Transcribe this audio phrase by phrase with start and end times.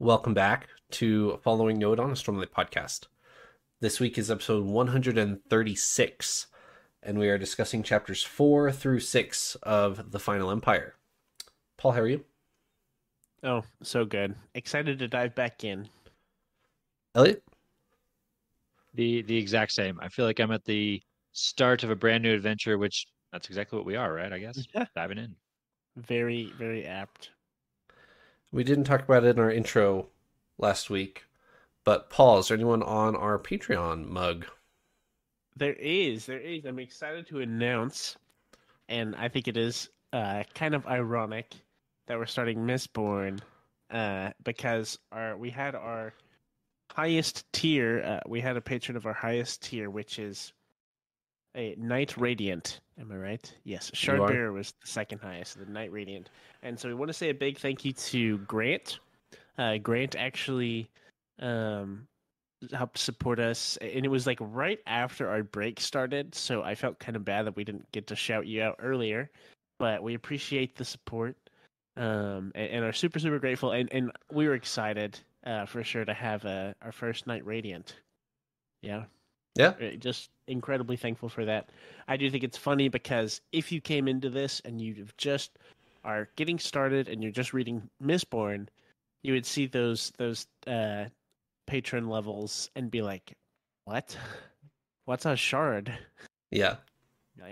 [0.00, 3.08] Welcome back to Following Note on a Stormlight podcast.
[3.80, 6.46] This week is episode 136,
[7.02, 10.94] and we are discussing chapters 4 through 6 of The Final Empire.
[11.76, 12.24] Paul, how are you?
[13.42, 14.34] Oh, so good.
[14.54, 15.86] Excited to dive back in.
[17.14, 17.42] Elliot?
[18.94, 20.00] The the exact same.
[20.00, 23.76] I feel like I'm at the start of a brand new adventure, which that's exactly
[23.76, 24.32] what we are, right?
[24.32, 24.66] I guess.
[24.74, 24.86] Yeah.
[24.96, 25.36] Diving in.
[25.98, 27.32] Very, very apt.
[28.52, 30.08] We didn't talk about it in our intro
[30.58, 31.24] last week,
[31.84, 34.46] but Paul, is there anyone on our Patreon mug?
[35.56, 36.64] There is, there is.
[36.64, 38.16] I'm excited to announce,
[38.88, 41.54] and I think it is uh, kind of ironic
[42.06, 43.40] that we're starting Mistborn
[43.90, 46.12] uh, because our we had our
[46.90, 48.02] highest tier.
[48.04, 50.52] Uh, we had a patron of our highest tier, which is
[51.54, 52.80] a Knight Radiant.
[52.98, 53.54] Am I right?
[53.64, 54.18] Yes, You are.
[54.18, 56.30] Shardbearer was the second highest, the Knight Radiant.
[56.62, 59.00] And so we want to say a big thank you to Grant.
[59.58, 60.90] Uh, Grant actually
[61.40, 62.06] um,
[62.72, 66.34] helped support us, and it was like right after our break started.
[66.34, 69.30] So I felt kind of bad that we didn't get to shout you out earlier,
[69.78, 71.36] but we appreciate the support
[71.96, 73.72] um, and, and are super super grateful.
[73.72, 77.96] And and we were excited uh, for sure to have uh, our first Knight Radiant.
[78.82, 79.04] Yeah.
[79.54, 79.74] Yeah.
[79.80, 81.70] Uh, just incredibly thankful for that.
[82.08, 85.58] I do think it's funny because if you came into this and you just
[86.04, 88.68] are getting started and you're just reading Mistborn,
[89.22, 91.04] you would see those those uh,
[91.66, 93.36] patron levels and be like,
[93.84, 94.16] "What?
[95.04, 95.92] What's a shard?"
[96.50, 96.76] Yeah.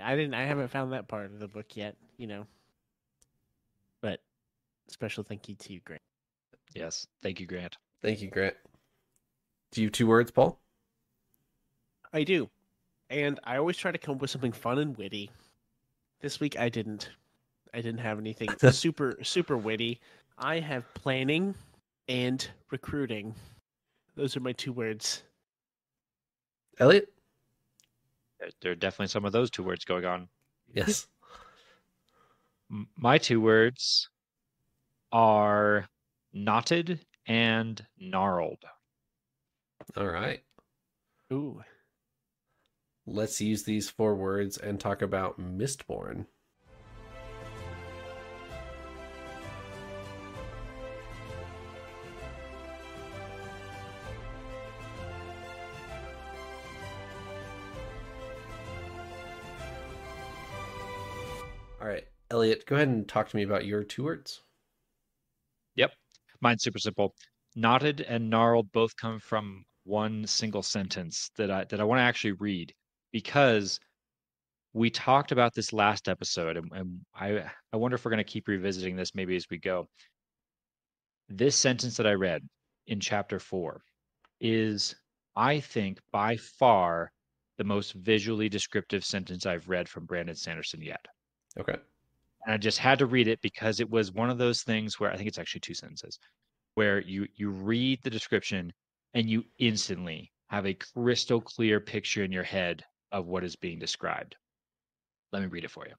[0.02, 0.34] I didn't.
[0.34, 1.96] I haven't found that part of the book yet.
[2.16, 2.46] You know.
[4.00, 4.20] But
[4.88, 6.02] special thank you to you, Grant.
[6.74, 7.06] Yes.
[7.22, 7.76] Thank you, Grant.
[8.02, 8.54] Thank you, Grant.
[9.72, 10.60] Do you have two words, Paul?
[12.12, 12.48] I do.
[13.10, 15.30] And I always try to come up with something fun and witty.
[16.20, 17.10] This week I didn't.
[17.72, 20.00] I didn't have anything super super witty.
[20.38, 21.54] I have planning
[22.08, 23.34] and recruiting.
[24.14, 25.22] Those are my two words.
[26.78, 27.12] Elliot?
[28.40, 30.28] There- There are definitely some of those two words going on.
[30.72, 31.06] Yes.
[32.97, 34.10] My two words
[35.10, 35.88] are
[36.34, 38.62] knotted and gnarled.
[39.97, 40.42] All right.
[41.32, 41.62] Ooh.
[43.10, 46.26] Let's use these four words and talk about Mistborn.
[61.80, 64.42] All right, Elliot, go ahead and talk to me about your two words.
[65.76, 65.92] Yep.
[66.42, 67.14] Mine's super simple.
[67.56, 72.02] Knotted and gnarled both come from one single sentence that I that I want to
[72.02, 72.74] actually read
[73.12, 73.80] because
[74.74, 78.24] we talked about this last episode and, and I I wonder if we're going to
[78.24, 79.88] keep revisiting this maybe as we go.
[81.28, 82.47] This sentence that I read
[82.86, 83.80] in chapter 4
[84.41, 84.94] is
[85.36, 87.12] I think by far
[87.58, 91.04] the most visually descriptive sentence I've read from Brandon Sanderson yet
[91.58, 91.76] Okay.
[92.44, 95.10] and I just had to read it because it was one of those things where
[95.10, 96.18] I think it's actually two sentences
[96.74, 98.72] where you you read the description
[99.14, 103.78] and you instantly have a crystal clear picture in your head of what is being
[103.78, 104.36] described.
[105.32, 105.94] Let me read it for you.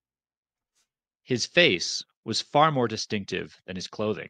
[1.24, 4.30] His face was far more distinctive than his clothing.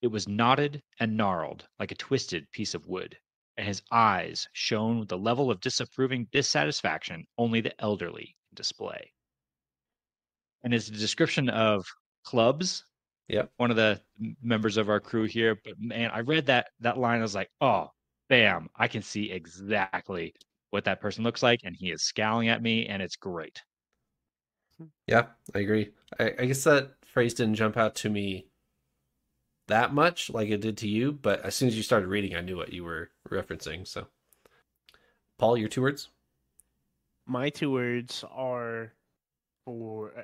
[0.00, 3.18] It was knotted and gnarled like a twisted piece of wood,
[3.56, 9.12] and his eyes shone with the level of disapproving dissatisfaction only the elderly can display
[10.64, 11.84] and it's a description of
[12.24, 12.84] clubs.
[13.28, 13.44] Yeah.
[13.56, 14.00] One of the
[14.42, 17.20] members of our crew here, but man, I read that that line.
[17.20, 17.88] I was like, oh,
[18.28, 18.68] bam!
[18.76, 20.34] I can see exactly
[20.72, 23.62] what that person looks like, and he is scowling at me, and it's great.
[25.06, 25.90] Yeah, I agree.
[26.18, 28.46] I, I guess that phrase didn't jump out to me
[29.68, 32.40] that much like it did to you, but as soon as you started reading, I
[32.40, 33.86] knew what you were referencing.
[33.86, 34.06] So,
[35.38, 36.08] Paul, your two words?
[37.26, 38.92] My two words are
[39.64, 40.22] for uh,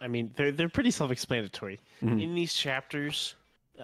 [0.00, 1.78] I mean, they're they're pretty self-explanatory.
[2.02, 2.22] Mhm.
[2.22, 3.36] In these chapters,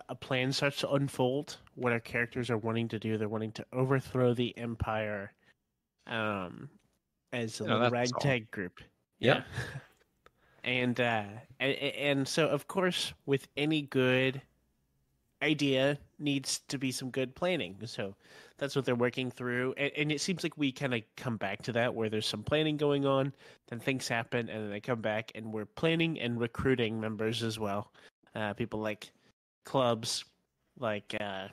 [0.09, 1.59] a plan starts to unfold.
[1.75, 5.33] What our characters are wanting to do, they're wanting to overthrow the empire,
[6.07, 6.69] um,
[7.33, 8.19] as a Yeah, little that's all.
[8.19, 8.81] ragtag group.
[9.19, 9.43] Yeah.
[10.65, 11.25] and uh,
[11.61, 14.41] and, and so of course, with any good
[15.43, 17.77] idea, needs to be some good planning.
[17.85, 18.15] So
[18.59, 21.63] that's what they're working through, and, and it seems like we kind of come back
[21.65, 23.33] to that where there's some planning going on,
[23.69, 27.59] then things happen, and then they come back, and we're planning and recruiting members as
[27.59, 27.93] well.
[28.35, 29.11] Uh, people like
[29.65, 30.25] clubs,
[30.79, 31.49] like uh,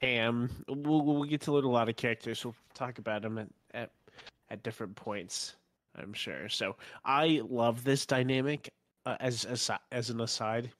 [0.00, 0.50] Ham.
[0.68, 2.44] We'll, we'll get to learn a lot of characters.
[2.44, 3.48] We'll talk about them at,
[4.50, 5.56] at different points.
[5.96, 6.48] I'm sure.
[6.48, 8.68] So I love this dynamic
[9.06, 10.70] uh, as as as an aside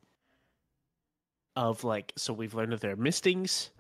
[1.56, 3.70] of like so we've learned that there are mistings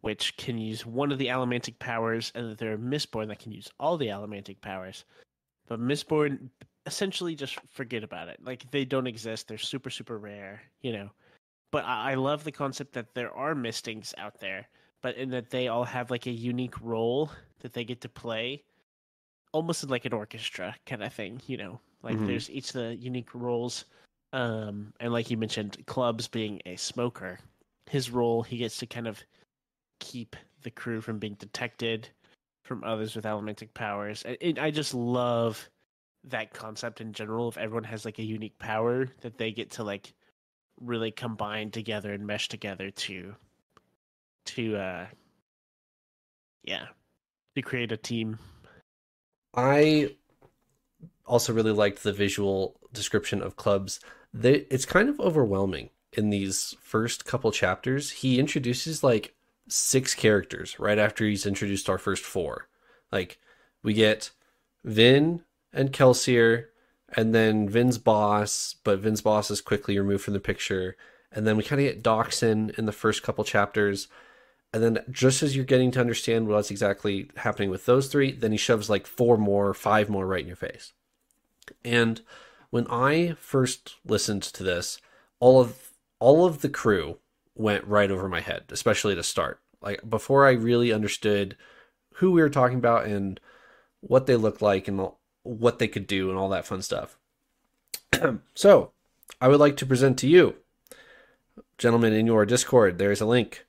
[0.00, 3.52] which can use one of the Allomantic powers, and that there are Mistborn that can
[3.52, 5.04] use all the Allomantic powers.
[5.66, 6.50] But Mistborn
[6.86, 8.38] essentially just forget about it.
[8.42, 9.48] Like they don't exist.
[9.48, 11.10] They're super, super rare, you know.
[11.70, 14.68] But I, I love the concept that there are Mistings out there,
[15.02, 17.30] but in that they all have like a unique role
[17.60, 18.62] that they get to play,
[19.52, 21.80] almost like an orchestra kind of thing, you know.
[22.02, 22.26] Like Mhm.
[22.26, 23.84] there's each of the unique roles.
[24.32, 27.38] Um, and like you mentioned, clubs being a smoker,
[27.86, 29.22] his role he gets to kind of
[30.00, 32.08] keep the crew from being detected
[32.64, 34.22] from others with Allomantic powers.
[34.26, 35.68] I, it, I just love
[36.24, 37.48] that concept in general.
[37.48, 40.12] If everyone has like a unique power that they get to like
[40.80, 43.34] really combine together and mesh together to
[44.46, 45.06] to uh
[46.62, 46.86] yeah
[47.56, 48.38] to create a team.
[49.58, 50.14] I
[51.26, 53.98] also really liked the visual description of clubs.
[54.32, 58.10] They, it's kind of overwhelming in these first couple chapters.
[58.10, 59.34] He introduces like
[59.68, 62.68] six characters right after he's introduced our first four.
[63.10, 63.38] Like
[63.82, 64.30] we get
[64.84, 66.66] Vin and Kelsier,
[67.16, 70.96] and then Vin's boss, but Vin's boss is quickly removed from the picture.
[71.32, 74.06] And then we kind of get Dockson in the first couple chapters.
[74.72, 78.52] And then just as you're getting to understand what's exactly happening with those three, then
[78.52, 80.92] he shoves like four more, five more right in your face.
[81.84, 82.20] And
[82.70, 85.00] when I first listened to this,
[85.40, 87.18] all of all of the crew
[87.54, 89.60] went right over my head, especially to start.
[89.80, 91.56] Like before I really understood
[92.14, 93.40] who we were talking about and
[94.00, 95.08] what they looked like and
[95.44, 97.16] what they could do and all that fun stuff.
[98.54, 98.92] so,
[99.40, 100.56] I would like to present to you,
[101.78, 103.64] gentlemen, in your Discord, there's a link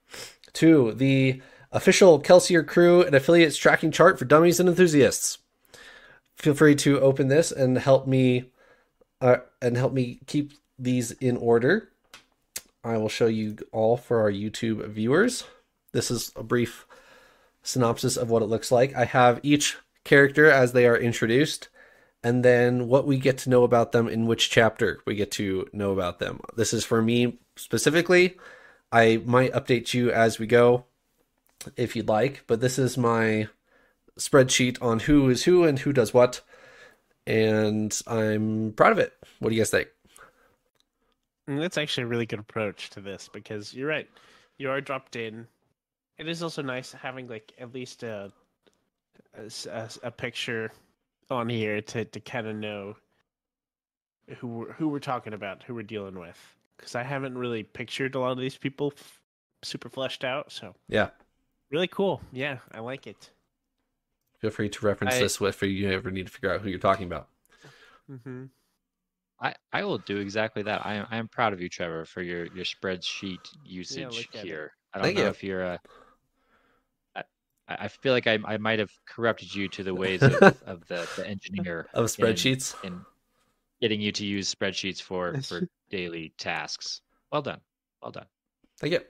[0.54, 1.42] to the
[1.72, 5.38] official Kelsier crew and affiliates tracking chart for dummies and enthusiasts.
[6.36, 8.46] Feel free to open this and help me
[9.22, 11.90] uh, and help me keep these in order.
[12.84, 15.44] I will show you all for our YouTube viewers.
[15.92, 16.86] This is a brief
[17.62, 18.95] synopsis of what it looks like.
[18.95, 21.68] I have each character as they are introduced,
[22.24, 25.68] and then what we get to know about them in which chapter we get to
[25.74, 26.40] know about them.
[26.56, 28.38] This is for me specifically.
[28.92, 30.86] I might update you as we go
[31.76, 33.48] if you'd like, but this is my
[34.18, 36.42] spreadsheet on who is who and who does what,
[37.28, 39.14] and I'm proud of it.
[39.40, 39.90] What do you guys think?
[41.50, 44.10] Mm, that's actually a really good approach to this because you're right.
[44.58, 45.48] You are dropped in.
[46.18, 48.32] It is also nice having like at least a
[50.04, 50.72] a picture
[51.30, 52.96] on here to, to kind of know
[54.38, 56.38] who we're, who we're talking about, who we're dealing with.
[56.80, 59.20] Because I haven't really pictured a lot of these people f-
[59.64, 60.52] super fleshed out.
[60.52, 61.10] So Yeah,
[61.70, 62.22] really cool.
[62.31, 63.30] Yeah, I like it.
[64.40, 66.80] feel free to reference I- this if you ever need to figure out who you're
[66.80, 67.28] talking about.
[68.10, 68.46] Mm-hmm.
[69.42, 70.86] I, I will do exactly that.
[70.86, 74.42] I am I am proud of you, Trevor, for your your spreadsheet usage look at
[74.42, 74.48] it.
[74.48, 74.72] here.
[74.94, 75.30] I don't Thank know you.
[75.30, 75.80] if you're a.
[77.16, 77.24] I,
[77.70, 80.34] I feel like I I might have corrupted you to the ways of,
[80.66, 83.00] of the, the engineer Of spreadsheets, in
[83.81, 87.02] getting you to use spreadsheets for for daily tasks.
[87.31, 87.62] Well done,
[88.02, 88.28] well done.
[88.80, 89.02] Thank you.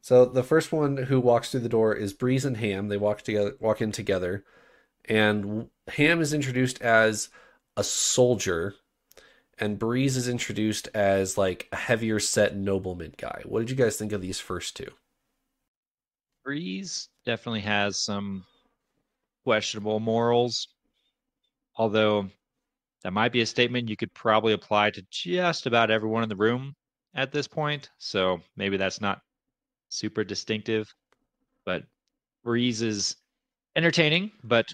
[0.00, 2.88] So the first one who walks through the door is Breeze and Ham.
[2.88, 4.44] They walk together, walk in together,
[5.06, 7.30] and Ham is introduced as
[7.76, 8.74] a soldier,
[9.58, 13.42] and Breeze is introduced as like a heavier set nobleman guy.
[13.46, 14.90] What did you guys think of these first two?
[16.44, 18.44] Breeze definitely has some
[19.44, 20.68] questionable morals,
[21.76, 22.28] although
[23.04, 26.36] that might be a statement you could probably apply to just about everyone in the
[26.36, 26.74] room
[27.14, 27.90] at this point.
[27.98, 29.20] So maybe that's not
[29.90, 30.92] super distinctive,
[31.66, 31.84] but
[32.42, 33.16] Breeze is
[33.76, 34.66] entertaining, but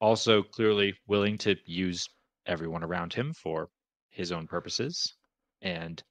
[0.00, 2.08] also clearly willing to use
[2.46, 3.68] everyone around him for
[4.10, 5.14] his own purposes.
[5.62, 6.02] And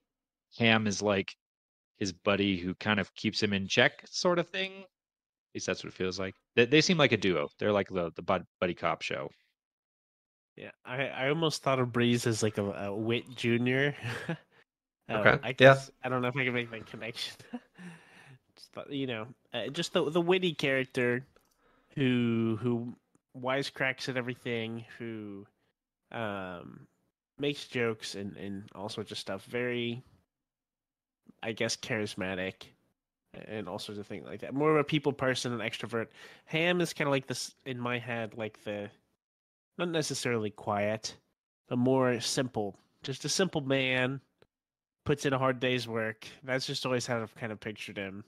[0.58, 1.36] Ham is like
[1.98, 4.72] his buddy who kind of keeps him in check, sort of thing.
[4.72, 6.36] At least that's what it feels like.
[6.56, 7.50] They, they seem like a duo.
[7.60, 9.30] They're like the the buddy cop show.
[10.58, 13.96] Yeah, I, I almost thought of Breeze as like a, a Wit Junior.
[15.10, 15.54] Okay, I yeah.
[15.54, 17.34] guess I don't know if I can make that connection.
[18.78, 21.26] thought, you know, uh, just the the witty character
[21.96, 22.96] who who
[23.40, 25.46] wisecracks at everything, who
[26.12, 26.88] um
[27.40, 29.44] makes jokes and and all sorts of stuff.
[29.46, 30.04] Very,
[31.42, 32.54] I guess, charismatic
[33.48, 34.54] and all sorts of things like that.
[34.54, 36.08] More of a people person, an extrovert.
[36.46, 38.90] Ham is kind of like this in my head, like the
[39.78, 41.18] not necessarily quiet,
[41.68, 42.78] but more simple.
[43.04, 44.22] Just a simple man,
[45.06, 46.28] puts in a hard day's work.
[46.44, 48.24] That's just always how I've kind of pictured him.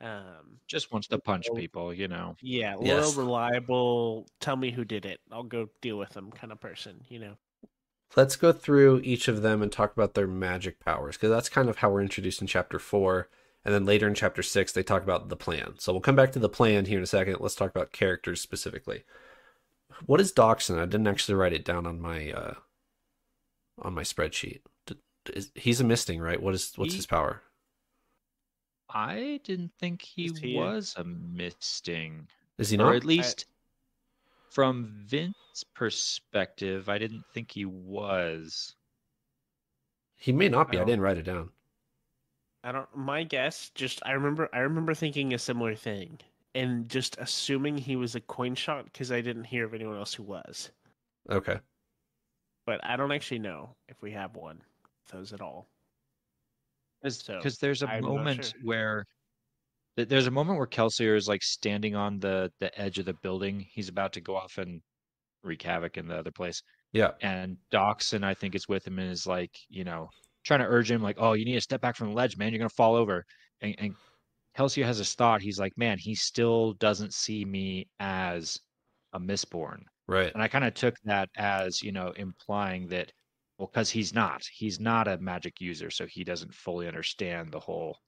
[0.00, 2.36] Um, Just wants to punch people, you know.
[2.42, 3.16] yeah, loyal, Yes.
[3.16, 4.26] reliable.
[4.40, 5.20] Tell me who did it.
[5.32, 7.04] I'll go deal with them, kind of person.
[7.08, 7.36] You know.
[8.16, 11.68] Let's go through each of them and talk about their magic powers because that's kind
[11.68, 13.28] of how we're introduced in chapter four,
[13.64, 15.74] And then later in chapter six, they talk about the plan.
[15.78, 17.38] So we'll come back to the plan here in a second.
[17.40, 19.04] Let's talk about characters specifically.
[20.06, 20.78] What is Dockson?
[20.78, 22.54] I didn't actually write it down on my uh,
[23.82, 24.60] on my spreadsheet.
[25.32, 26.40] Is- He's a misting, right?
[26.42, 27.42] What is what's He- his power?
[28.90, 32.28] I didn't think he he- was a misting.
[32.58, 32.92] Is he not?
[32.92, 33.46] or at least
[34.50, 38.76] from Vince's perspective, I didn't think he was.
[40.16, 40.78] He may not be.
[40.78, 40.84] I Oh.
[40.84, 41.50] didn't write it down.
[42.62, 42.94] I don't.
[42.96, 44.48] My guess, just I remember.
[44.52, 46.20] I remember thinking a similar thing,
[46.54, 50.14] and just assuming he was a coin shot because I didn't hear of anyone else
[50.14, 50.70] who was.
[51.30, 51.58] Okay.
[52.66, 55.68] But I don't actually know if we have one of those at all.
[57.02, 58.60] Because So, there's a I'm moment sure.
[58.62, 59.04] where
[59.96, 63.66] there's a moment where Kelsier is like standing on the the edge of the building.
[63.70, 64.80] He's about to go off and
[65.42, 66.62] wreak havoc in the other place.
[66.92, 67.10] Yeah.
[67.20, 70.08] And Dockson, I think, is with him and is like, you know,
[70.44, 72.52] trying to urge him, like, oh, you need to step back from the ledge, man.
[72.52, 73.24] You're gonna fall over.
[73.60, 73.94] And, and
[74.56, 75.42] Kelsier has this thought.
[75.42, 78.58] He's like, man, he still doesn't see me as
[79.12, 79.82] a Mistborn.
[80.06, 80.32] Right.
[80.32, 83.12] And I kind of took that as, you know, implying that,
[83.58, 87.60] well, because he's not, he's not a magic user, so he doesn't fully understand the
[87.60, 87.98] whole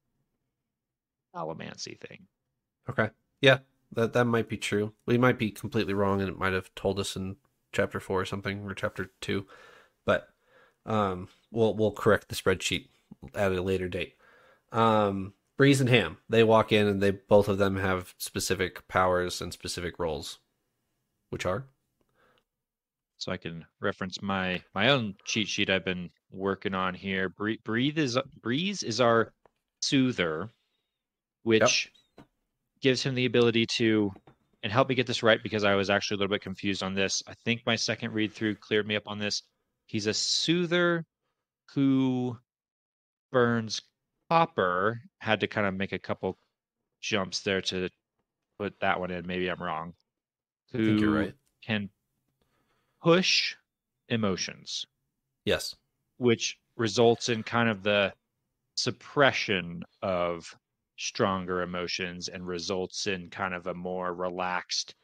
[1.34, 2.26] allomancy thing.
[2.88, 3.10] Okay.
[3.40, 3.58] Yeah,
[3.92, 4.92] that that might be true.
[5.06, 7.36] We might be completely wrong, and it might have told us in
[7.72, 9.46] chapter four or something, or chapter two.
[10.04, 10.28] But
[10.86, 12.88] um, we'll we'll correct the spreadsheet
[13.34, 14.14] at a later date.
[14.72, 19.40] Um, Breeze and Ham, they walk in, and they both of them have specific powers
[19.40, 20.38] and specific roles,
[21.30, 21.64] which are
[23.16, 27.30] So I can reference my my own cheat sheet I've been working on here.
[27.30, 29.32] Breathe, breathe is breeze is our
[29.80, 30.50] soother,
[31.42, 31.90] which
[32.82, 34.12] gives him the ability to
[34.62, 36.92] and help me get this right because I was actually a little bit confused on
[36.94, 37.22] this.
[37.26, 39.42] I think my second read through cleared me up on this.
[39.86, 41.06] He's a soother
[41.72, 42.36] who
[43.32, 43.80] burns
[44.30, 45.00] copper.
[45.20, 46.38] Had to kind of make a couple
[47.00, 47.88] jumps there to
[48.58, 49.26] put that one in.
[49.26, 49.94] Maybe I'm wrong.
[50.74, 51.34] I think you're Who right.
[51.62, 51.90] can
[53.02, 53.54] push
[54.08, 54.86] emotions,
[55.44, 55.76] Yes.
[56.18, 58.12] which results in kind of the
[58.74, 60.54] suppression of
[60.98, 64.94] stronger emotions and results in kind of a more relaxed,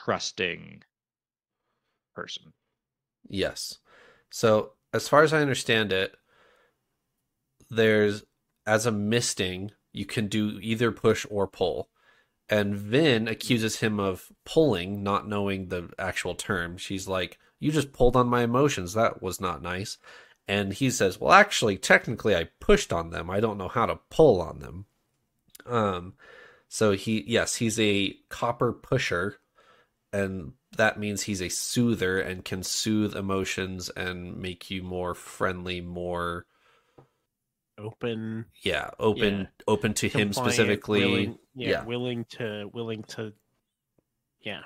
[0.00, 0.82] trusting
[2.14, 2.52] person.
[3.28, 3.78] Yes.
[4.30, 6.14] So, as far as I understand it,
[7.70, 8.24] there's
[8.66, 11.88] as a misting, you can do either push or pull.
[12.48, 16.76] And Vin accuses him of pulling, not knowing the actual term.
[16.76, 18.94] She's like, You just pulled on my emotions.
[18.94, 19.98] That was not nice.
[20.48, 23.30] And he says, Well, actually, technically, I pushed on them.
[23.30, 24.86] I don't know how to pull on them.
[25.64, 26.14] Um,
[26.68, 29.38] so he, yes, he's a copper pusher,
[30.12, 35.80] and that means he's a soother and can soothe emotions and make you more friendly,
[35.80, 36.46] more
[37.82, 39.46] Open, yeah, open, Yeah.
[39.66, 41.00] open to him specifically.
[41.04, 41.84] willing, yeah, yeah.
[41.84, 43.32] willing to, willing to,
[44.40, 44.60] yeah,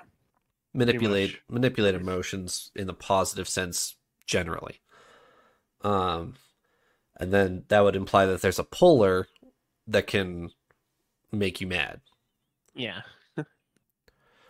[0.75, 3.97] manipulate manipulate emotions in the positive sense
[4.27, 4.81] generally.
[5.83, 6.35] Um,
[7.19, 9.29] and then that would imply that there's a puller
[9.87, 10.51] that can
[11.33, 12.01] make you mad.
[12.75, 13.03] yeah,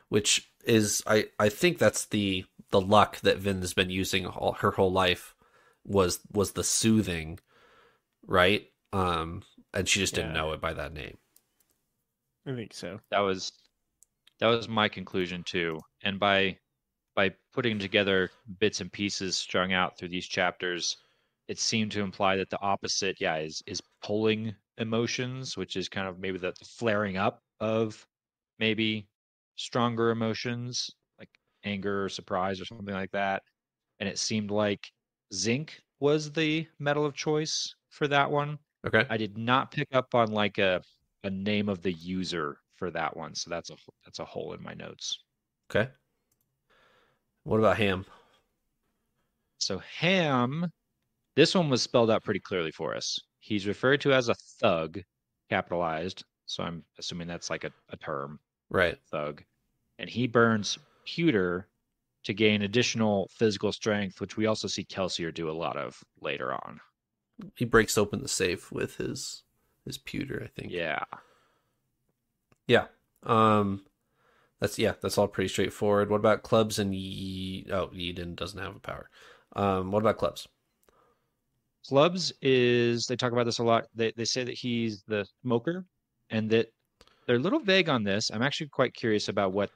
[0.08, 4.54] which is I I think that's the the luck that Vin has been using all
[4.54, 5.34] her whole life
[5.84, 7.38] was was the soothing,
[8.26, 8.68] right?
[8.92, 9.42] Um,
[9.74, 10.34] and she just didn't Yeah.
[10.34, 11.18] know it by that name.
[12.46, 13.00] I think so.
[13.10, 13.52] That was
[14.40, 15.80] that was my conclusion too.
[16.02, 16.58] And by
[17.16, 20.96] by putting together bits and pieces strung out through these chapters,
[21.48, 26.08] it seemed to imply that the opposite, yeah, is is pulling emotions, which is kind
[26.08, 28.06] of maybe the, the flaring up of
[28.58, 29.08] maybe
[29.56, 31.30] stronger emotions like
[31.64, 33.42] anger or surprise or something like that.
[34.00, 34.90] And it seemed like
[35.34, 38.58] zinc was the metal of choice for that one.
[38.86, 39.04] Okay.
[39.10, 40.82] I did not pick up on like a
[41.24, 44.62] a name of the user for that one, so that's a that's a hole in
[44.62, 45.18] my notes.
[45.70, 45.90] Okay.
[47.44, 48.04] What about Ham?
[49.58, 50.70] So Ham,
[51.34, 53.18] this one was spelled out pretty clearly for us.
[53.40, 55.00] He's referred to as a thug,
[55.50, 56.24] capitalized.
[56.46, 58.38] So I'm assuming that's like a, a term,
[58.70, 58.98] Right.
[59.10, 59.42] thug.
[59.98, 61.68] And he burns pewter
[62.24, 66.52] to gain additional physical strength, which we also see Kelsier do a lot of later
[66.52, 66.80] on.
[67.54, 69.42] He breaks open the safe with his
[69.84, 70.72] his pewter, I think.
[70.72, 71.04] Yeah.
[72.66, 72.86] Yeah.
[73.22, 73.84] Um
[74.60, 76.10] that's yeah, that's all pretty straightforward.
[76.10, 79.10] What about clubs and Ye oh Yeadon doesn't have a power.
[79.54, 80.48] Um what about clubs?
[81.86, 83.86] Clubs is they talk about this a lot.
[83.94, 85.84] They they say that he's the smoker
[86.30, 86.72] and that
[87.26, 88.30] they're a little vague on this.
[88.30, 89.70] I'm actually quite curious about what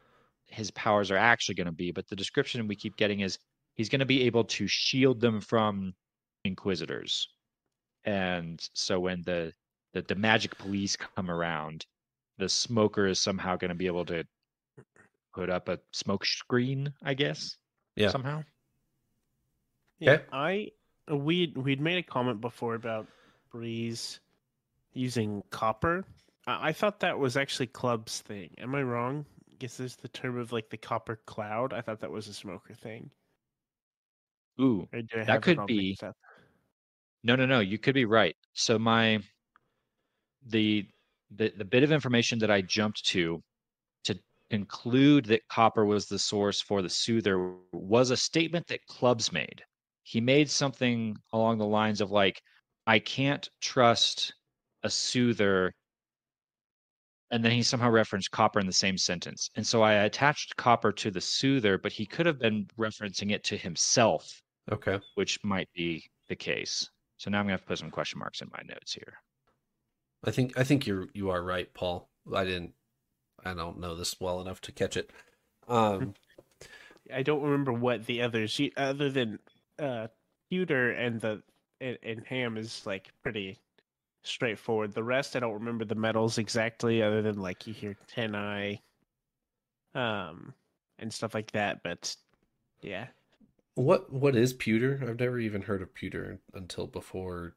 [0.46, 3.38] his powers are actually going to be, but the description we keep getting is
[3.74, 5.94] he's going to be able to shield them from
[6.44, 7.28] inquisitors.
[8.04, 9.52] And so when the
[9.92, 11.84] that the magic police come around,
[12.38, 14.24] the smoker is somehow going to be able to
[15.34, 17.56] put up a smoke screen, I guess.
[17.96, 18.10] Yeah.
[18.10, 18.42] Somehow.
[19.98, 20.24] Yeah, Okay.
[20.32, 20.70] I
[21.14, 23.06] we we'd made a comment before about
[23.50, 24.20] Breeze
[24.94, 26.04] using copper.
[26.46, 28.54] I, I thought that was actually Club's thing.
[28.58, 29.26] Am I wrong?
[29.50, 31.72] I guess there's the term of like the copper cloud.
[31.74, 33.10] I thought that was a smoker thing.
[34.60, 34.88] Ooh.
[34.92, 35.90] Or do I That could be.
[35.90, 36.16] mixed up?
[37.22, 37.60] No, no, no.
[37.60, 38.34] You could be right.
[38.54, 39.20] So my
[40.46, 40.86] the
[41.36, 43.42] the the bit of information that I jumped to
[44.04, 44.18] to
[44.50, 49.62] conclude that copper was the source for the soother was a statement that Clubs made.
[50.02, 52.40] He made something along the lines of like,
[52.86, 54.34] I can't trust
[54.82, 55.72] a soother.
[57.30, 59.50] And then he somehow referenced copper in the same sentence.
[59.54, 63.44] And so I attached copper to the soother, but he could have been referencing it
[63.44, 64.98] to himself Okay.
[65.14, 66.90] which might be the case.
[67.20, 69.12] So now I'm gonna have to put some question marks in my notes here.
[70.24, 72.08] I think I think you're you are right, Paul.
[72.34, 72.72] I didn't
[73.44, 75.10] I don't know this well enough to catch it.
[75.68, 76.14] Um
[77.14, 79.38] I don't remember what the others you- other than
[79.78, 80.08] uh
[80.48, 81.42] Pewter and the
[81.82, 83.58] and, and Ham is like pretty
[84.22, 84.94] straightforward.
[84.94, 88.80] The rest I don't remember the metals exactly other than like you hear ten eye
[89.94, 90.54] um
[90.98, 92.16] and stuff like that, but
[92.80, 93.08] yeah.
[93.80, 95.00] What what is pewter?
[95.02, 97.54] I've never even heard of pewter until before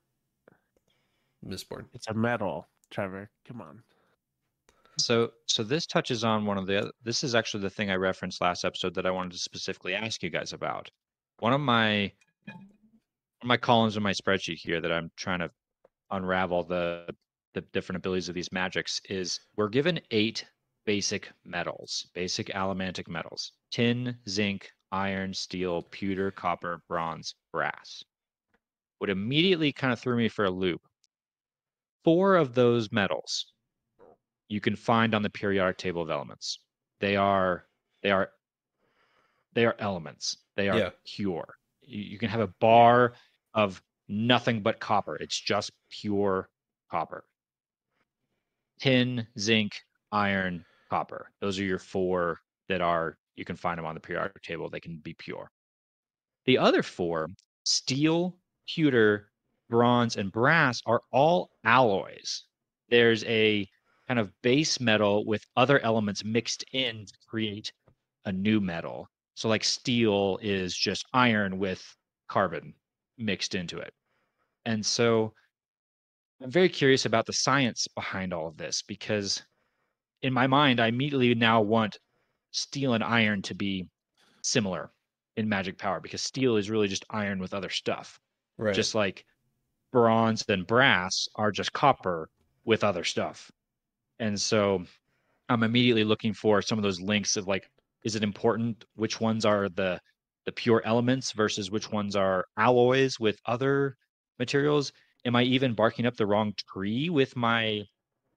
[1.46, 1.86] Mistborn.
[1.94, 3.30] It's a metal, Trevor.
[3.48, 3.84] Come on.
[4.98, 7.96] So so this touches on one of the oth- this is actually the thing I
[7.96, 10.89] referenced last episode that I wanted to specifically ask you guys about.
[11.39, 12.12] One of my
[12.46, 12.62] one
[13.42, 15.51] of my columns in my spreadsheet here that I'm trying to
[16.12, 17.13] unravel the
[17.53, 20.46] the different abilities of these magics is we're given eight
[20.86, 28.04] basic metals, basic allomantic metals: tin, zinc, iron, steel, pewter, copper, bronze, brass.
[29.00, 30.82] What immediately kind of threw me for a loop.
[32.06, 33.54] Four of those metals
[34.48, 36.60] you can find on the periodic table of elements.
[37.00, 37.66] They are
[38.04, 38.29] they are
[39.53, 40.38] they are elements.
[40.56, 40.90] They are Yeah.
[41.06, 41.56] pure.
[41.82, 43.14] You, you can have a bar
[43.53, 45.16] of nothing but copper.
[45.16, 46.50] It's just pure
[46.92, 47.25] copper.
[48.79, 51.32] Tin, zinc, iron, copper.
[51.40, 54.69] Those are your four that are you can find them on the periodic table.
[54.69, 55.50] They can be pure.
[56.46, 57.29] The other four,
[57.63, 59.29] steel, pewter,
[59.69, 62.46] bronze, and brass, are all alloys.
[62.89, 63.67] There's a
[64.07, 67.72] kind of base metal with other elements mixed in to create
[68.25, 69.07] a new metal.
[69.35, 71.83] So, like steel is just iron with
[72.27, 72.74] carbon
[73.17, 73.93] mixed into it.
[74.65, 75.33] And so,
[76.41, 79.41] I'm very curious about the science behind all of this because,
[80.22, 81.98] in my mind, I immediately now want
[82.53, 83.89] steel and iron to be
[84.44, 84.94] similar
[85.37, 88.20] in magic power because steel is really just iron with other stuff
[88.57, 88.74] Right.
[88.74, 89.25] just like
[89.92, 92.29] bronze and brass are just copper
[92.66, 93.51] with other stuff.
[94.20, 94.85] And so
[95.50, 97.70] I'm immediately looking for some of those links of like,
[98.03, 100.01] is it important which ones are the
[100.46, 103.98] the pure elements versus which ones are alloys with other
[104.39, 104.92] materials?
[105.25, 107.83] Am I even barking up the wrong tree with my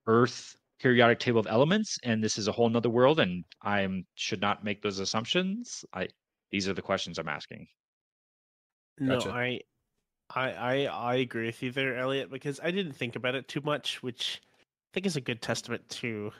[0.07, 4.41] earth periodic table of elements and this is a whole nother world and I should
[4.41, 5.83] not make those assumptions?
[5.93, 6.07] I
[6.51, 7.67] these are the questions I'm asking.
[8.99, 9.27] Gotcha.
[9.27, 9.59] No, I,
[10.33, 13.61] I, I, I agree with you there, Elliot, because I didn't think about it too
[13.61, 16.31] much, which I think is a good testament to.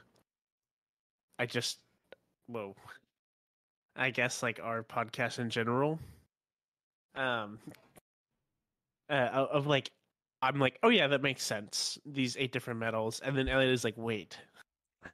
[1.39, 1.80] I just,
[2.47, 2.76] whoa,
[3.95, 6.00] I guess like our podcast in general.
[7.15, 7.60] Um,
[9.10, 9.91] uh, of of, like,
[10.41, 11.97] I'm like, oh yeah, that makes sense.
[12.06, 14.38] These eight different metals, and then Elliot is like, wait,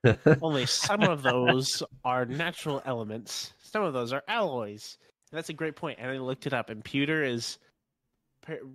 [0.42, 3.54] only some of those are natural elements.
[3.62, 4.98] Some of those are alloys.
[5.32, 6.00] And that's a great point.
[6.00, 7.58] And I looked it up, and pewter is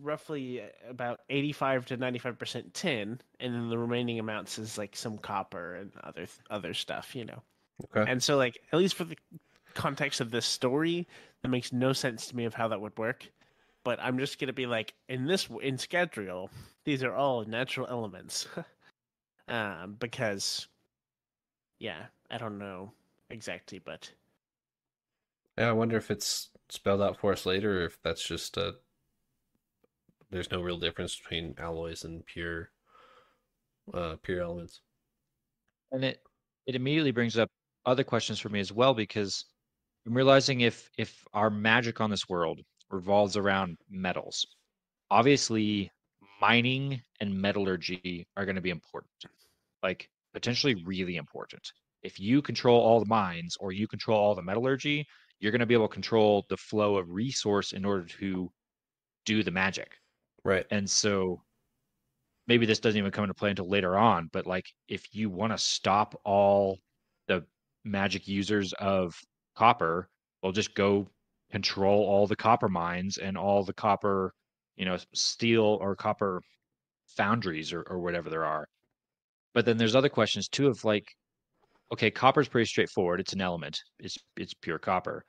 [0.02, 5.74] roughly about 85 to 95% tin, and then the remaining amounts is like some copper
[5.76, 7.42] and other other stuff, you know.
[7.96, 8.10] okay.
[8.10, 9.16] And so, like, at least for the
[9.74, 11.06] context of this story,
[11.42, 13.30] that makes no sense to me of how that would work.
[13.88, 16.50] But I'm just gonna be like, in this in Scadrial,
[16.84, 18.46] these are all natural elements,
[19.48, 20.68] um, because,
[21.78, 22.92] yeah, I don't know
[23.30, 24.12] exactly, but
[25.56, 28.72] Yeah, I wonder if it's spelled out for us later, or if that's just uh
[30.28, 32.68] there's no real difference between alloys and pure,
[33.94, 34.82] uh, pure elements.
[35.92, 36.20] and it
[36.66, 37.48] it immediately brings up
[37.86, 39.46] other questions for me as well because
[40.06, 44.46] I'm realizing if if our magic on this world revolves around metals,
[45.10, 45.90] obviously
[46.40, 49.10] mining and metallurgy are going to be important,
[49.82, 51.62] like potentially really important.
[52.02, 55.06] If you control all the mines or you control all the metallurgy,
[55.40, 58.50] you're going to be able to control the flow of resource in order to
[59.24, 59.90] do the magic.
[60.44, 60.64] Right.
[60.70, 61.42] And so
[62.46, 65.52] maybe this doesn't even come into play until later on, but like if you want
[65.52, 66.78] to stop all
[67.26, 67.44] the
[67.84, 69.14] magic users of
[69.56, 70.08] copper,
[70.42, 71.08] well, just go
[71.50, 74.34] control all the copper mines and all the copper,
[74.76, 76.42] you know, steel or copper
[77.06, 78.68] foundries or, or whatever there are.
[79.54, 81.06] But then there's other questions too of like,
[81.92, 83.20] okay, copper is pretty straightforward.
[83.20, 83.80] It's an element.
[83.98, 85.24] It's it's pure copper.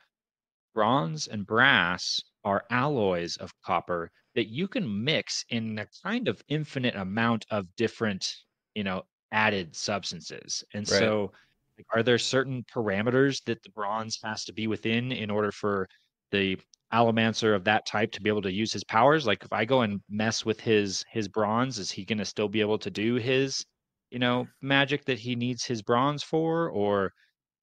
[0.73, 6.41] Bronze and brass are alloys of copper that you can mix in a kind of
[6.47, 8.27] infinite amount of different,
[8.75, 10.63] you know, added substances.
[10.73, 10.89] And Right.
[10.89, 11.31] so
[11.77, 15.87] like, are there certain parameters that the bronze has to be within in order for
[16.31, 16.57] the
[16.93, 19.27] allomancer of that type to be able to use his powers?
[19.27, 22.49] Like if I go and mess with his his bronze, is he going to still
[22.49, 23.65] be able to do his,
[24.11, 27.11] you know, magic that he needs his bronze for or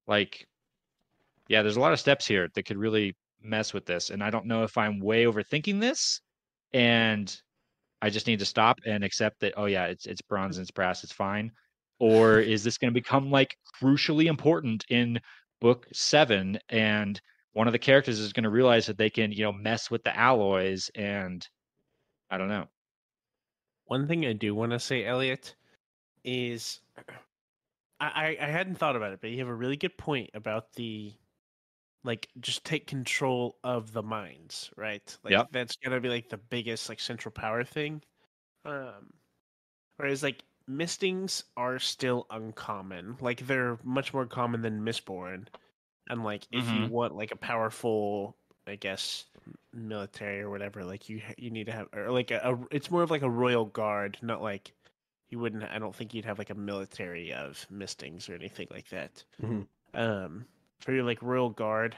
[0.07, 0.47] like
[1.49, 4.31] yeah, there's a lot of steps here that could really mess with this and I
[4.31, 6.21] don't know if I'm way overthinking this
[6.73, 7.35] and
[8.03, 10.71] I just need to stop and accept that oh yeah, it's it's bronze and it's
[10.71, 11.51] brass, it's fine.
[11.99, 15.21] Or is this going to become like crucially important in
[15.61, 17.21] book 7 and
[17.57, 20.05] one of the characters is going to realize that they can, you know, mess with
[20.05, 21.49] the alloys and
[22.31, 22.67] I don't know.
[23.87, 25.57] One thing I do want to say, Elliot,
[26.23, 26.81] is
[28.01, 31.15] I, I hadn't thought about it, but you have a really good point about the
[32.05, 35.17] like just take control of the mines, right?
[35.25, 35.49] Like Yep.
[35.51, 38.03] that's gonna be like the biggest like central power thing.
[38.67, 39.15] Um
[39.97, 43.17] whereas like mistings are still uncommon.
[43.21, 45.47] Like they're much more common than mistborn.
[46.09, 46.89] And like if you Mhm.
[46.89, 49.27] want like a powerful I guess
[49.73, 53.03] military or whatever, like you you need to have or like a, a it's more
[53.03, 54.73] of like a royal guard, not like
[55.31, 58.89] you wouldn't I don't think you'd have like a military of mistings or anything like
[58.91, 59.25] that.
[59.39, 59.67] Mhm.
[59.95, 60.47] Um
[60.81, 61.97] for your like royal guard,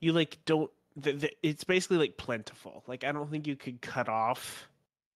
[0.00, 2.84] you like don't the, the, it's basically like plentiful.
[2.86, 4.68] Like I don't think you could cut off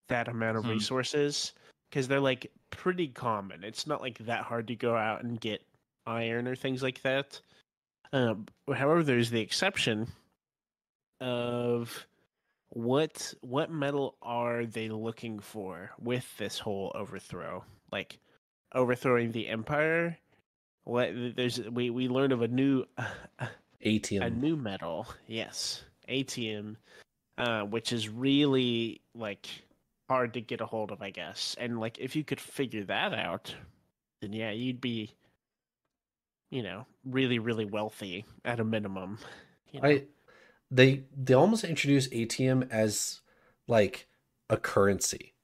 [0.09, 0.69] that amount of Hmm.
[0.69, 1.53] resources
[1.91, 3.65] because they're like pretty common.
[3.65, 5.63] It's not like that hard to go out and get
[6.07, 7.41] iron or things like that.
[8.13, 10.09] Um, however, there's the exception
[11.21, 12.07] of
[12.71, 17.65] what what metal are they looking for with this whole overthrow?
[17.91, 18.19] Like
[18.75, 20.19] overthrowing the empire.
[20.85, 22.85] What there's we we learned of a new
[23.85, 24.23] Atium.
[24.25, 26.77] A new metal, yes, Atium,
[27.39, 29.47] uh, which is really like
[30.09, 31.55] hard to get a hold of, I guess.
[31.59, 33.55] And like, if you could figure that out,
[34.21, 35.15] then yeah, you'd be,
[36.51, 39.19] you know, really, really wealthy at a minimum.
[39.73, 39.89] You know?
[39.89, 40.05] I
[40.71, 43.21] they they almost introduce Atium as
[43.69, 44.09] like
[44.49, 45.35] a currency.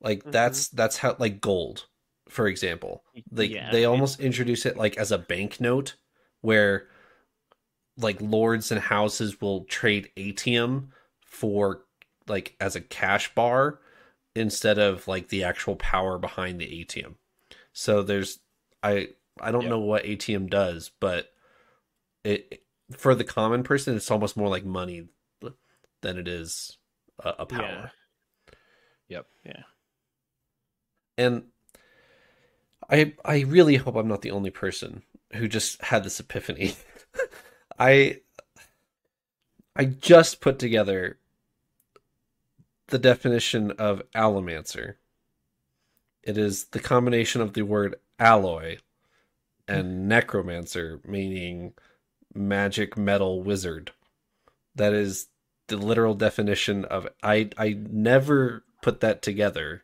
[0.00, 0.32] Like Mhm.
[0.32, 1.86] that's that's how like gold,
[2.28, 3.04] for example.
[3.32, 5.96] Like Yeah, they almost introduce it like as a banknote
[6.40, 6.88] where
[7.96, 10.88] like lords and houses will trade Atium
[11.24, 11.84] for
[12.26, 13.80] like as a cash bar
[14.34, 17.16] instead of like the actual power behind the Atium.
[17.72, 18.40] So there's
[18.82, 19.08] I
[19.40, 19.70] I don't Yeah.
[19.70, 21.32] know what Atium does, but
[22.24, 25.08] it for the common person it's almost more like money
[26.02, 26.76] than it is
[27.22, 27.92] a, a power.
[29.08, 29.26] Yep.
[29.44, 29.62] Yeah.
[31.18, 31.44] And
[32.88, 35.02] I I really hope I'm not the only person
[35.34, 36.74] who just had this epiphany.
[37.78, 38.20] I
[39.76, 41.18] I just put together
[42.88, 44.96] the definition of allomancer.
[46.22, 48.78] It is the combination of the word alloy
[49.70, 51.74] and necromancer, meaning
[52.34, 53.92] magic metal wizard.
[54.74, 55.28] That is
[55.68, 59.82] the literal definition of I I never put that together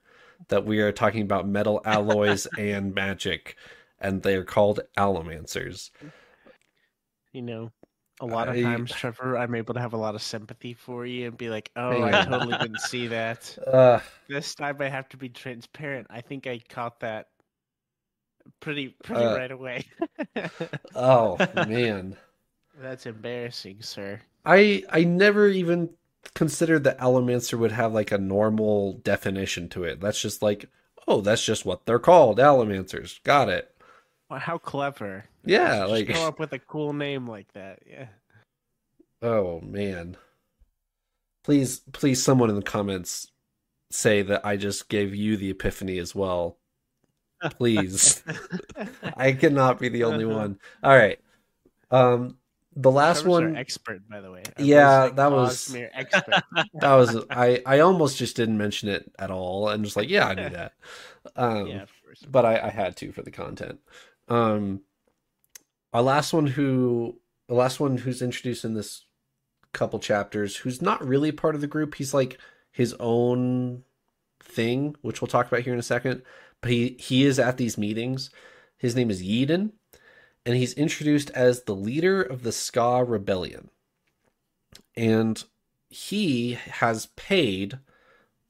[0.49, 3.57] that we are talking about metal alloys and magic
[4.01, 5.91] and they are called allomancers.
[7.33, 7.73] You know,
[8.21, 11.05] a lot of I- times, Trevor, I'm able to have a lot of sympathy for
[11.07, 15.09] you and be like, "Oh, I totally didn't see that." Uh, This time, I have
[15.11, 16.07] to be transparent.
[16.11, 17.29] I think I caught that
[18.61, 19.85] pretty pretty Uh, right away.
[20.95, 22.17] oh man.
[22.81, 24.21] That's embarrassing, sir.
[24.45, 25.91] I I never even
[26.35, 30.01] considered that allomancer would have like a normal definition to it.
[30.01, 30.69] That's just like,
[31.09, 33.23] oh, that's just what they're called, allomancers.
[33.23, 33.73] Got it.
[34.29, 35.25] Well, how clever!
[35.45, 37.81] Yeah, like come up with a cool name like that.
[37.89, 38.09] Yeah.
[39.23, 40.17] oh man.
[41.45, 43.29] Please please someone in the comments
[43.93, 46.59] say that I just gave you the epiphany as well.
[47.57, 48.23] Please.
[49.17, 50.35] I cannot be the only Uh-huh.
[50.35, 50.59] one.
[50.83, 51.19] All right.
[51.91, 52.39] Um
[52.79, 54.43] the last one expert, by the way.
[54.59, 56.43] Our Yeah, that was- expert.
[56.75, 60.27] that was I I almost just didn't mention it at all and just like, yeah,
[60.29, 60.73] I knew that.
[61.37, 61.85] Um yeah,
[62.29, 63.81] but I, I had to for the content.
[64.29, 64.81] Um,
[65.93, 67.19] our last one who,
[67.49, 69.05] the last one who's introduced in this
[69.73, 71.95] couple chapters, who's not really part of the group.
[71.95, 72.39] He's like
[72.73, 73.85] his own
[74.43, 76.23] thing, which we'll talk about here in a second.
[76.61, 78.31] But he he is at these meetings.
[78.77, 79.73] His name is Yeadon,
[80.45, 83.71] and he's introduced as the leader of the Ska Rebellion.
[84.97, 85.43] And
[85.89, 87.79] he has paid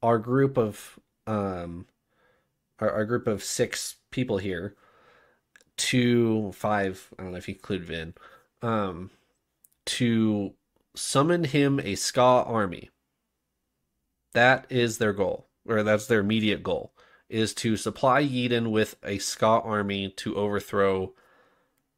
[0.03, 1.87] our group of um
[2.79, 4.77] our, our group of six people here
[5.77, 8.15] to five, I don't know if you include Vin,
[8.63, 9.11] um,
[9.87, 10.55] to
[10.95, 12.91] summon him a Ska army.
[14.33, 16.93] That is their goal, or that's their immediate goal,
[17.29, 21.13] is to supply Yeadon with a Ska army to overthrow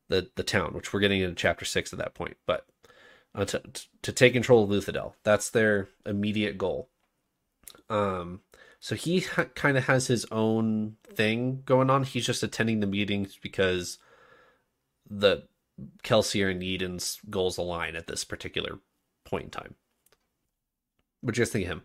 [0.08, 2.36] the the town, which we're getting into chapter six at that point.
[2.46, 2.66] But
[3.34, 3.62] uh, to
[4.02, 6.88] to take control of Luthadel, that's their immediate goal.
[7.90, 8.40] Um,
[8.80, 12.04] so he ha- kind of has his own thing going on.
[12.04, 13.98] He's just attending the meetings because
[15.08, 15.44] the
[16.02, 18.78] Kelsier and Yeadon's goals align at this particular
[19.24, 19.74] point in time.
[21.22, 21.82] You guys think of him?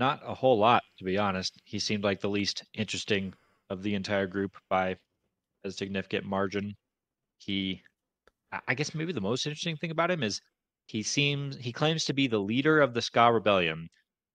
[0.00, 1.60] Not a whole lot, to be honest.
[1.64, 3.34] He seemed like the least interesting
[3.68, 4.96] of the entire group by
[5.62, 6.74] a significant margin.
[7.36, 7.82] He,
[8.66, 10.40] I guess, maybe the most interesting thing about him is
[10.86, 13.88] he seems he claims to be the leader of the Ska Rebellion,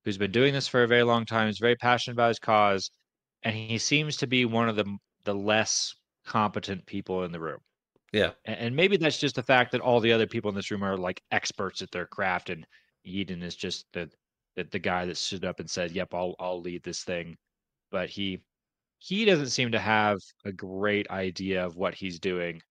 [0.04, 1.48] who's been doing this for a very long time.
[1.48, 2.92] He's very passionate about his cause,
[3.42, 4.86] and he seems to be one of the
[5.24, 5.96] the less
[6.28, 7.60] competent people in the room.
[8.14, 10.70] Yeah, and, and maybe that's just the fact that all the other people in this
[10.70, 12.68] room are like experts at their craft, and
[13.04, 14.12] Yeadon is just the
[14.56, 17.38] the, the guy that stood up and said, "Yep, I'll I'll lead this thing."
[17.92, 18.44] But he
[19.00, 22.62] he doesn't seem to have a great idea of what he's doing,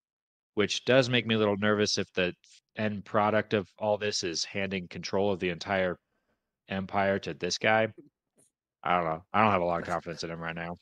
[0.55, 2.35] which does make me a little nervous if the
[2.77, 5.99] end product of all this is handing control of the entire
[6.69, 7.89] empire to this guy.
[8.85, 9.25] I don't know.
[9.33, 10.77] I don't have a lot of confidence in him right now.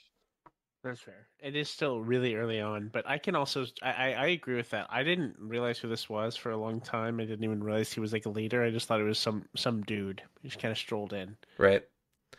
[0.85, 1.29] That's fair.
[1.39, 4.89] It is still really early on, but I can also I, I agree with that.
[4.91, 7.21] I didn't realize who this was for a long time.
[7.21, 8.65] I didn't even realize he was like a leader.
[8.65, 11.37] I just thought it was some some dude who just kind of strolled in.
[11.59, 11.85] right.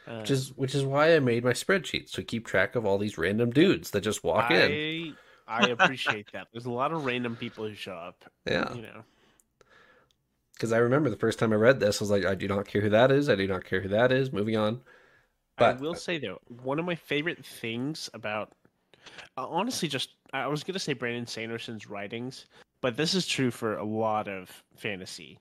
[0.05, 2.97] Uh, Which is which is why I made my spreadsheet to keep track of all
[2.97, 5.15] these random dudes that just walk I, in.
[5.47, 6.47] I appreciate that.
[6.51, 8.25] There's a lot of random people who show up.
[8.45, 8.73] Yeah.
[8.73, 9.03] You know.
[10.53, 12.67] Because I remember the first time I read this, I was like, I do not
[12.67, 13.29] care who that is.
[13.29, 14.33] I do not care who that is.
[14.33, 14.81] Moving on.
[15.57, 18.53] But I will say though, one of my favorite things about
[19.37, 22.45] uh, honestly, just I was gonna say Brandon Sanderson's writings,
[22.81, 25.39] but this is true for a lot of fantasy,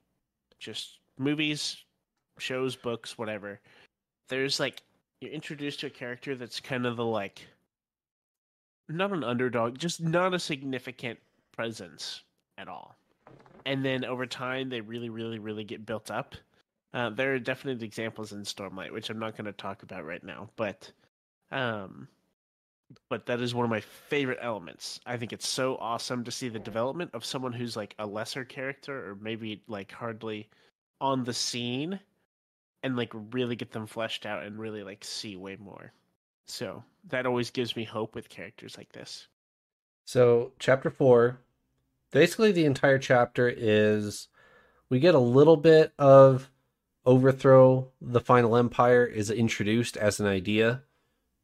[0.58, 1.84] just movies,
[2.38, 3.60] shows, books, whatever.
[4.28, 4.82] There's like
[5.20, 7.46] you're introduced to a character that's kind of the like,
[8.88, 11.18] not an underdog, just not a significant
[11.52, 12.22] presence
[12.58, 12.96] at all,
[13.66, 16.34] and then over time they really, really, really get built up.
[16.94, 20.22] Uh, there are definite examples in Stormlight, which I'm not going to talk about right
[20.22, 20.90] now, but
[21.50, 22.08] um,
[23.08, 25.00] but that is one of my favorite elements.
[25.06, 28.44] I think it's so awesome to see the development of someone who's like a lesser
[28.44, 30.48] character or maybe like hardly
[31.00, 31.98] on the scene
[32.82, 35.92] and like really get them fleshed out and really like see way more.
[36.46, 39.28] So that always gives me hope with characters like this.
[40.04, 41.38] So, chapter four,
[42.10, 44.28] basically the entire chapter is
[44.90, 46.50] we get a little bit of
[47.04, 50.82] overthrow the final empire is introduced as an idea,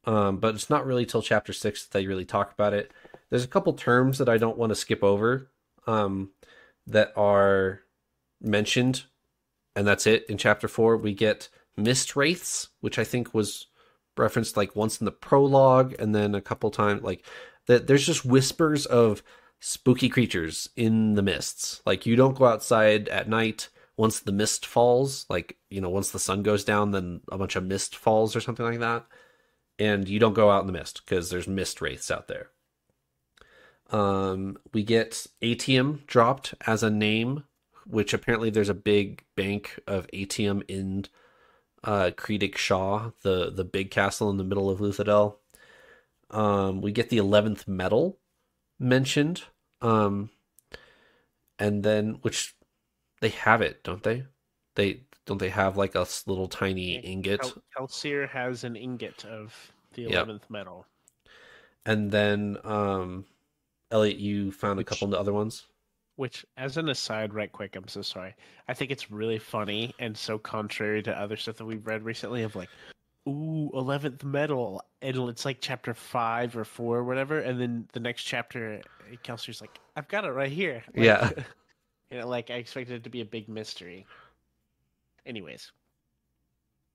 [0.04, 2.92] um, but it's not really till chapter six that they really talk about it.
[3.30, 5.50] There's a couple terms that I don't want to skip over
[5.86, 6.30] um,
[6.86, 7.80] that are
[8.40, 9.04] mentioned,
[9.74, 10.26] and that's it.
[10.28, 13.66] In chapter four, we get mist wraiths, which I think was
[14.16, 17.24] referenced like once in the prologue, and then a couple times like
[17.66, 17.86] that.
[17.86, 19.22] There's just whispers of
[19.60, 21.82] spooky creatures in the mists.
[21.84, 23.68] Like you don't go outside at night
[23.98, 27.56] once the mist falls, like you know, once the sun goes down, then a bunch
[27.56, 29.04] of mist falls or something like that,
[29.78, 32.48] and you don't go out in the mist because there's mist wraiths out there.
[33.90, 37.44] Um, we get Atium dropped as a name,
[37.86, 41.06] which apparently there's a big bank of Atium in
[41.82, 42.12] uh,
[42.54, 45.36] Shaw, the the big castle in the middle of Luthadel.
[46.30, 48.18] Um, we get the eleventh metal
[48.78, 49.42] mentioned,
[49.82, 50.30] um,
[51.58, 52.54] and then which
[53.20, 54.24] they have it, don't they?
[54.74, 59.54] They don't they have like a little tiny ingot, Kel- Kelsier has an ingot of
[59.94, 60.12] the Yep.
[60.12, 60.86] eleventh metal.
[61.86, 63.24] and then um,
[63.90, 65.66] Elliot, you found Which- a couple of the other ones.
[66.16, 68.34] Which, as an aside, right quick, I'm so sorry.
[68.66, 72.42] I think it's really funny and so contrary to other stuff that we've read recently
[72.42, 72.68] of like,
[73.28, 74.82] ooh, 11th metal.
[75.00, 77.38] And it's like chapter five or four or whatever.
[77.38, 78.80] And then the next chapter,
[79.22, 80.82] Kelsier's like, I've got it right here.
[80.92, 81.30] Like, Yeah.
[82.10, 84.06] you know, like I expected it to be a big mystery.
[85.26, 85.70] Anyways,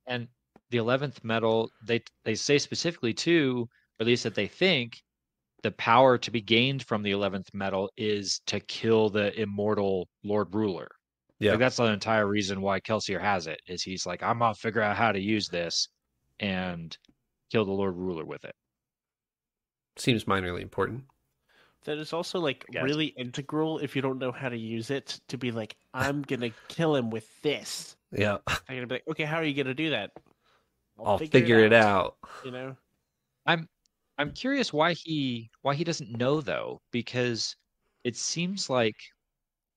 [0.08, 0.28] And
[0.72, 3.68] the eleventh metal, they they say specifically too,
[4.00, 5.02] or at least that they think,
[5.62, 10.54] the power to be gained from the eleventh metal is to kill the immortal Lord
[10.54, 10.90] Ruler.
[11.40, 11.52] Yeah.
[11.52, 13.62] Like that's the entire reason why Kelsier has it.
[13.68, 15.90] Is he's like, I'm gonna figure out how to use this,
[16.40, 16.98] and
[17.52, 18.56] kill the Lord Ruler with it.
[19.96, 21.04] Seems minorly important.
[21.86, 25.38] That is also like really integral if you don't know how to use it to
[25.38, 27.96] be like, I'm gonna kill him with this.
[28.12, 30.12] Yeah, I'm gonna be like, okay, how are you gonna do that?
[31.04, 32.18] I'll figure it out.
[32.46, 32.76] You know,
[33.46, 33.68] I'm
[34.18, 37.56] I'm curious why he why he doesn't know though, because
[38.04, 38.96] it seems like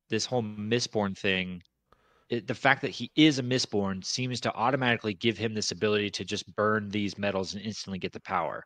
[0.08, 1.62] this whole mistborn thing,
[2.28, 6.10] it, the fact that he is a mistborn seems to automatically give him this ability
[6.10, 8.64] to just burn these metals and instantly get the power.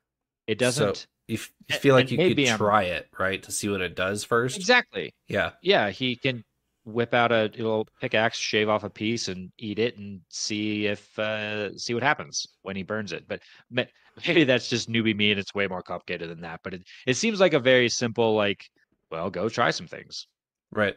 [0.51, 3.69] It doesn't You, f- you feel like you could I'm- try it, right, to see
[3.69, 4.57] what it does first.
[4.57, 5.15] exactly.
[5.29, 6.43] Yeah, Yeah, he can
[6.85, 11.17] whip out a little pickaxe, shave off a piece, and eat it, and see if
[11.19, 13.29] uh, see what happens when he burns it.
[13.29, 13.41] But
[14.27, 16.61] maybe that's just newbie me, and it's way more complicated than that.
[16.65, 18.69] But it it seems like a very simple, like,
[19.11, 20.27] well, go try some things.
[20.73, 20.97] right.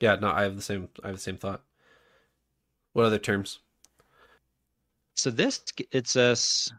[0.00, 0.88] Yeah, no, I have the same.
[1.02, 1.62] I have the same thought.
[2.94, 3.60] What other terms?
[5.14, 6.70] So this it's us.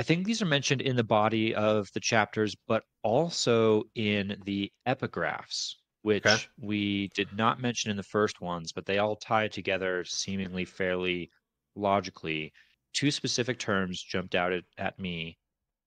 [0.00, 4.72] I think these are mentioned in the body of the chapters, but also in the
[4.88, 6.42] epigraphs, which Okay.
[6.58, 11.30] we did not mention in the first ones, but they all tie together seemingly fairly
[11.76, 12.50] logically.
[12.94, 15.38] Two specific terms jumped out at, at me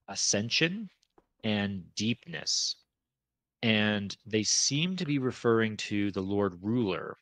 [0.08, 0.92] ascension
[1.44, 2.76] and deepness.
[3.64, 7.18] And they seem to be referring to the Lord Ruler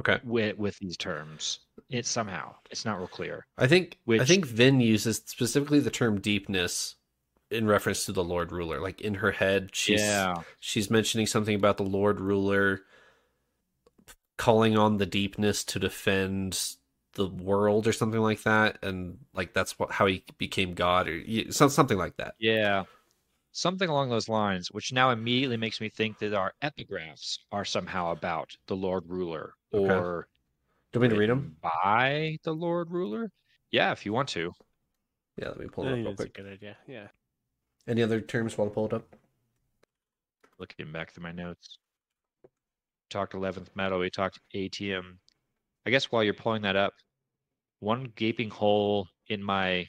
[0.00, 1.60] Okay, with, with these terms.
[1.90, 3.46] It somehow it's not real clear.
[3.58, 6.96] I think I think Vin uses specifically the term deepness
[7.50, 8.80] in reference to the Lord Ruler.
[8.80, 10.36] Like in her head, she's yeah.
[10.60, 12.80] she's mentioning something about the Lord Ruler
[14.36, 16.76] calling on the deepness to defend
[17.14, 21.52] the world or something like that, and like that's what how he became God or
[21.52, 22.34] something like that.
[22.38, 22.84] Yeah.
[23.52, 28.12] Something along those lines, which now immediately makes me think that our epigraphs are somehow
[28.12, 29.92] about the Lord Ruler Okay.
[29.94, 30.28] or
[30.92, 31.56] Do you want me to read them?
[31.62, 33.30] by the Lord Ruler.
[33.70, 34.52] Yeah, if you want to.
[35.36, 36.34] Yeah, let me pull I it up real that's a quick.
[36.34, 36.76] good idea.
[36.86, 37.08] Yeah.
[37.86, 39.04] Any other terms while I pull it up?
[40.58, 41.78] Looking back through my notes.
[43.08, 45.18] Talked 11th metal, we talked Atium.
[45.86, 46.92] I guess while you're pulling that up,
[47.80, 49.86] one gaping hole in my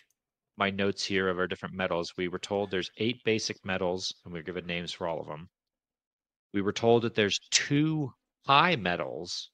[0.57, 4.33] my notes here of our different metals, we were told there's eight basic metals, and
[4.33, 5.49] we we're given names for all of them.
[6.53, 8.13] We were told that there's two
[8.45, 9.49] high metals,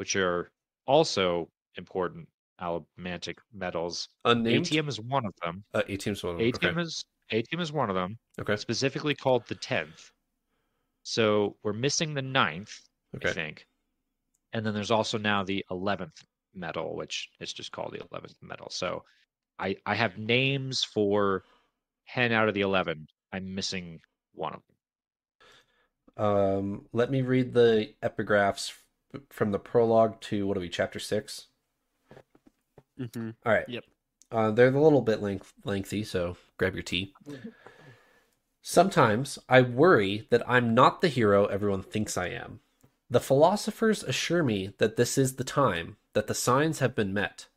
[0.00, 0.50] which are
[0.86, 2.26] also important
[2.58, 4.08] allomantic metals.
[4.24, 4.64] Unnamed.
[4.66, 5.62] Atium is one of them.
[5.74, 6.32] Uh, is one.
[6.32, 6.46] of them.
[6.46, 6.80] Atium Okay.
[6.80, 8.56] is Atium is one of them, Okay.
[8.56, 10.10] specifically called the tenth.
[11.02, 12.72] So we're missing the ninth,
[13.14, 13.32] I Okay.
[13.34, 13.66] think.
[14.54, 16.16] And then there's also now the eleventh
[16.54, 18.70] metal, which is just called the eleventh metal.
[18.70, 19.04] So
[19.58, 21.44] I I have names for
[22.08, 23.06] ten out of the eleven.
[23.34, 24.00] I'm missing
[24.32, 24.62] one of
[26.16, 26.24] them.
[26.26, 28.72] Um, let me read the epigraphs
[29.28, 31.46] from the prologue to what are we, chapter six?
[32.98, 33.30] Mm-hmm.
[33.44, 33.68] All right.
[33.68, 33.84] Yep.
[34.32, 37.14] Uh, they're a little bit length- lengthy, so grab your tea.
[38.62, 42.60] Sometimes I worry that I'm not the hero everyone thinks I am.
[43.08, 47.48] The philosophers assure me that this is the time, that the signs have been met.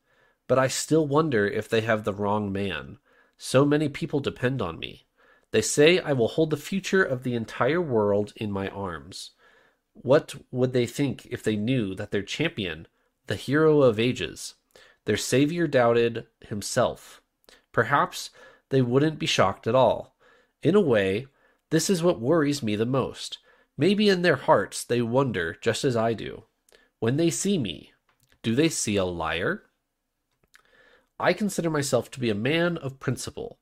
[0.47, 2.97] But I still wonder if they have the wrong man.
[3.37, 5.05] So many people depend on me.
[5.51, 9.31] They say I will hold the future of the entire world in my arms.
[9.93, 12.87] What would they think if they knew that their champion,
[13.27, 14.55] the hero of ages,
[15.05, 17.21] their savior doubted himself?
[17.71, 18.31] Perhaps
[18.69, 20.15] they wouldn't be shocked at all.
[20.61, 21.27] In a way,
[21.69, 23.39] this is what worries me the most.
[23.77, 26.45] Maybe in their hearts they wonder just as I do.
[26.99, 27.93] When they see me,
[28.43, 29.63] do they see a liar?
[31.19, 33.59] I consider myself to be a man of principle.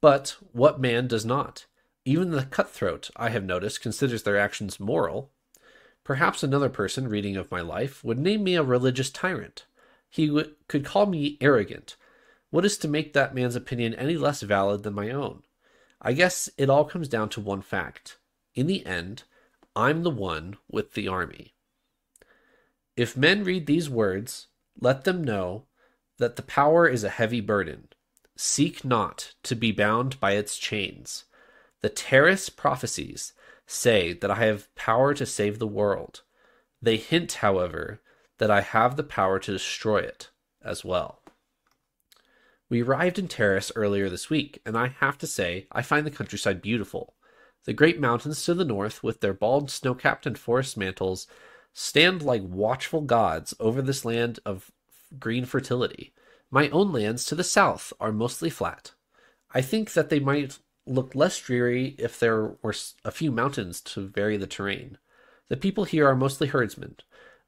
[0.00, 1.66] But what man does not?
[2.04, 5.32] Even the cutthroat, I have noticed, considers their actions moral.
[6.04, 9.64] Perhaps another person reading of my life would name me a religious tyrant.
[10.10, 11.96] He w- could call me arrogant.
[12.50, 15.42] What is to make that man's opinion any less valid than my own?
[16.00, 18.18] I guess it all comes down to one fact.
[18.54, 19.24] In the end,
[19.74, 21.54] I'm the one with the army.
[22.96, 25.64] If men read these words, let them know
[26.18, 27.88] that the power is a heavy burden.
[28.36, 31.24] Seek not to be bound by its chains.
[31.80, 33.32] The Terris prophecies
[33.66, 36.22] say that I have power to save the world.
[36.82, 38.00] They hint, however,
[38.38, 40.30] that I have the power to destroy it
[40.62, 41.22] as well.
[42.68, 46.10] We arrived in Terris earlier this week, and I have to say, I find the
[46.10, 47.14] countryside beautiful.
[47.64, 51.26] The great mountains to the north, with their bald snow capped and forest mantles,
[51.72, 54.70] stand like watchful gods over this land of
[55.18, 56.12] green fertility.
[56.50, 58.92] My own lands to the south are mostly flat.
[59.52, 62.74] I think that they might look less dreary if there were
[63.04, 64.98] a few mountains to vary the terrain.
[65.48, 66.96] The people here are mostly herdsmen,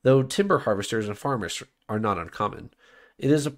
[0.03, 2.71] though timber harvesters and farmers are not uncommon.
[3.19, 3.55] It is a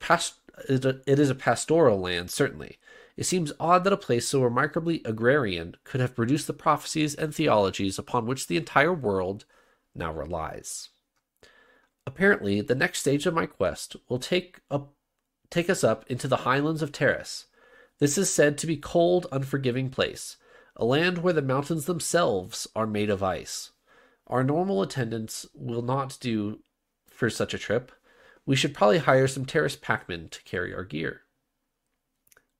[0.00, 0.34] past,
[0.68, 2.78] it is a pastoral land, certainly.
[3.16, 7.34] It seems odd that a place so remarkably agrarian could have produced the prophecies and
[7.34, 9.46] theologies upon which the entire world
[9.94, 10.90] now relies.
[12.06, 14.92] Apparently, the next stage of my quest will take up
[15.48, 17.46] take us up into the highlands of Terris.
[17.98, 20.36] This is said to be cold, unforgiving place,
[20.76, 23.70] a land where the mountains themselves are made of ice.
[24.26, 26.60] Our normal attendance will not do
[27.08, 27.92] for such a trip.
[28.44, 31.22] We should probably hire some Terris packmen to carry our gear.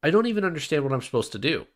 [0.03, 1.67] I don't even understand what I'm supposed to do.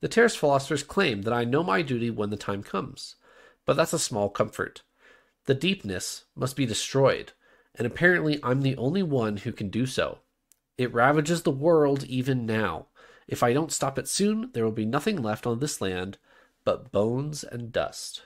[0.00, 3.16] The Terris philosophers claim that I know my duty when the time comes,
[3.64, 4.82] but that's a small comfort.
[5.46, 7.32] The deepness must be destroyed,
[7.74, 10.18] and apparently I'm the only one who can do so.
[10.78, 12.86] It ravages the world even now.
[13.28, 16.18] If I don't stop it soon, there will be nothing left on this land
[16.64, 18.22] but bones and dust.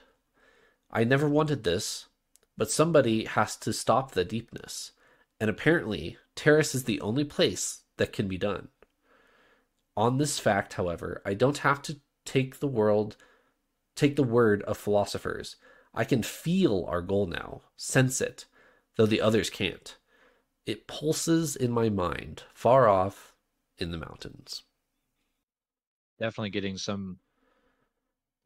[0.91, 2.09] I never wanted this,
[2.57, 4.93] but somebody has to stop the deepness,
[5.41, 8.69] and apparently Terris is the only place that can be done.
[9.97, 13.17] On this fact, however, I don't have to take the world
[13.97, 15.57] take the word of philosophers.
[15.95, 18.45] I can feel our goal now, sense it,
[18.97, 19.97] though the others can't.
[20.67, 23.35] It pulses in my mind, far off
[23.79, 24.65] in the mountains.
[26.19, 27.19] Definitely getting some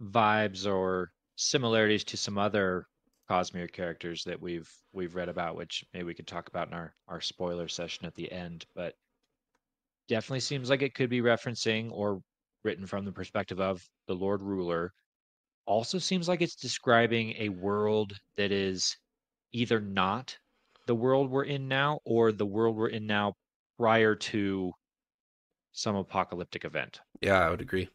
[0.03, 2.87] vibes or similarities to some other
[3.29, 6.95] Cosmere characters that we've we've read about, which maybe we could talk about in our
[7.07, 8.66] our spoiler session at the end.
[8.75, 8.95] But
[10.09, 12.21] definitely seems like it could be referencing or
[12.64, 14.93] written from the perspective of the Lord Ruler.
[15.66, 18.97] Also seems like it's describing a world that is
[19.53, 20.37] either not
[20.87, 23.35] the world we're in now or the world we're in now
[23.79, 24.73] prior to
[25.73, 27.01] some apocalyptic event.
[27.21, 27.89] Yeah, I would agree.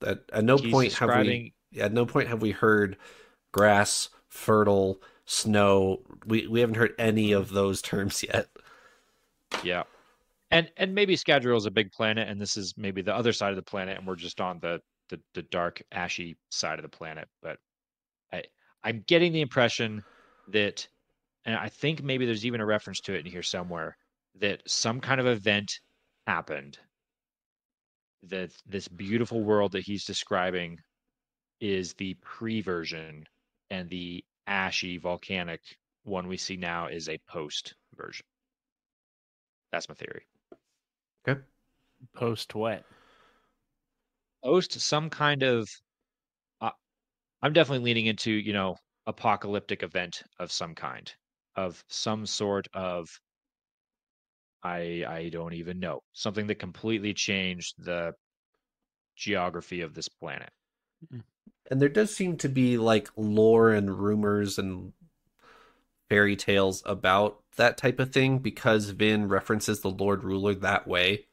[0.00, 2.96] That at no He's point have we at no point have we heard
[3.52, 6.00] grass, fertile, snow.
[6.26, 8.48] We we haven't heard any of those terms yet.
[9.62, 9.84] Yeah
[10.50, 13.50] and and maybe Scadrial is a big planet, and this is maybe the other side
[13.50, 16.88] of the planet, and we're just on the the, the dark, ashy side of the
[16.88, 17.28] planet.
[17.42, 17.58] But
[18.32, 18.44] I
[18.82, 20.02] I'm getting the impression
[20.48, 20.86] that,
[21.44, 23.96] and I think maybe there's even a reference to it in here somewhere
[24.40, 25.80] that some kind of event
[26.26, 26.78] happened.
[28.24, 30.78] That this beautiful world that he's describing
[31.60, 33.26] is the pre version,
[33.70, 35.60] and the ashy volcanic
[36.04, 38.26] one we see now is a post version.
[39.72, 40.22] That's my theory.
[41.26, 41.40] Okay.
[42.14, 42.84] Post what?
[44.42, 45.68] Post some kind of.
[46.60, 46.70] Uh,
[47.42, 51.12] I'm definitely leaning into you know apocalyptic event of some kind,
[51.56, 53.08] of some sort of.
[54.62, 58.14] I I don't even know something that completely changed the
[59.16, 60.50] geography of this planet.
[61.12, 61.22] Mm.
[61.70, 64.92] And there does seem to be like lore and rumors and
[66.08, 71.26] fairy tales about that type of thing because Vin references the Lord Ruler that way.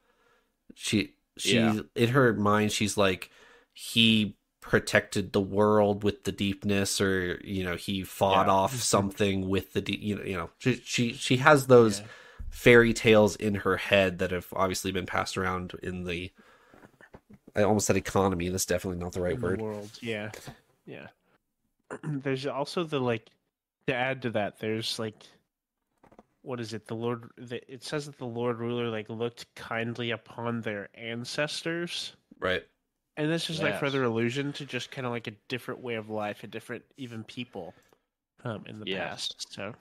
[0.76, 1.80] She she yeah.
[1.96, 3.30] in her mind she's like
[3.74, 8.54] he protected the world with the deepness or you know he fought yeah.
[8.54, 12.06] off something with the de- you know you know she she, she has those yeah.
[12.58, 16.32] Fairy tales in her head that have obviously been passed around in the
[17.56, 20.32] I almost said economy that's definitely not the right word the world yeah
[20.86, 21.08] yeah
[22.04, 23.30] there's also the like
[23.88, 25.16] to add to that, there's like,
[26.42, 26.88] what is it?
[26.88, 27.30] The Lord.
[27.38, 32.14] The, it says that the Lord ruler like looked kindly upon their ancestors.
[32.40, 32.64] Right.
[33.16, 33.64] And this is yes.
[33.64, 36.84] like further allusion to just kind of like a different way of life, a different
[36.98, 37.74] even people,
[38.44, 39.00] um, in the yes.
[39.10, 39.54] past.
[39.54, 39.74] So.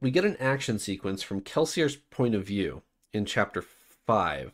[0.00, 2.82] We get an action sequence from Kelsier's point of view
[3.12, 3.62] in chapter
[4.06, 4.52] five.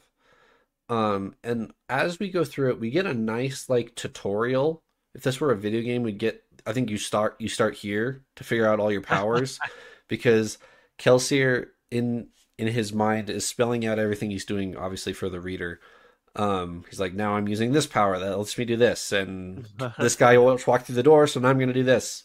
[0.88, 4.82] Um, and as we go through it, we get a nice like tutorial.
[5.14, 8.22] If this were a video game, we'd get I think you start you start here
[8.36, 9.59] to figure out all your powers
[10.09, 10.59] because
[10.99, 12.28] Kelsier in
[12.59, 15.80] in his mind is spelling out everything he's doing obviously for the reader.
[16.36, 19.68] Um, he's like, now I'm using this power that lets me do this, and
[19.99, 22.24] this guy will walk through the door, so now I'm going to do this,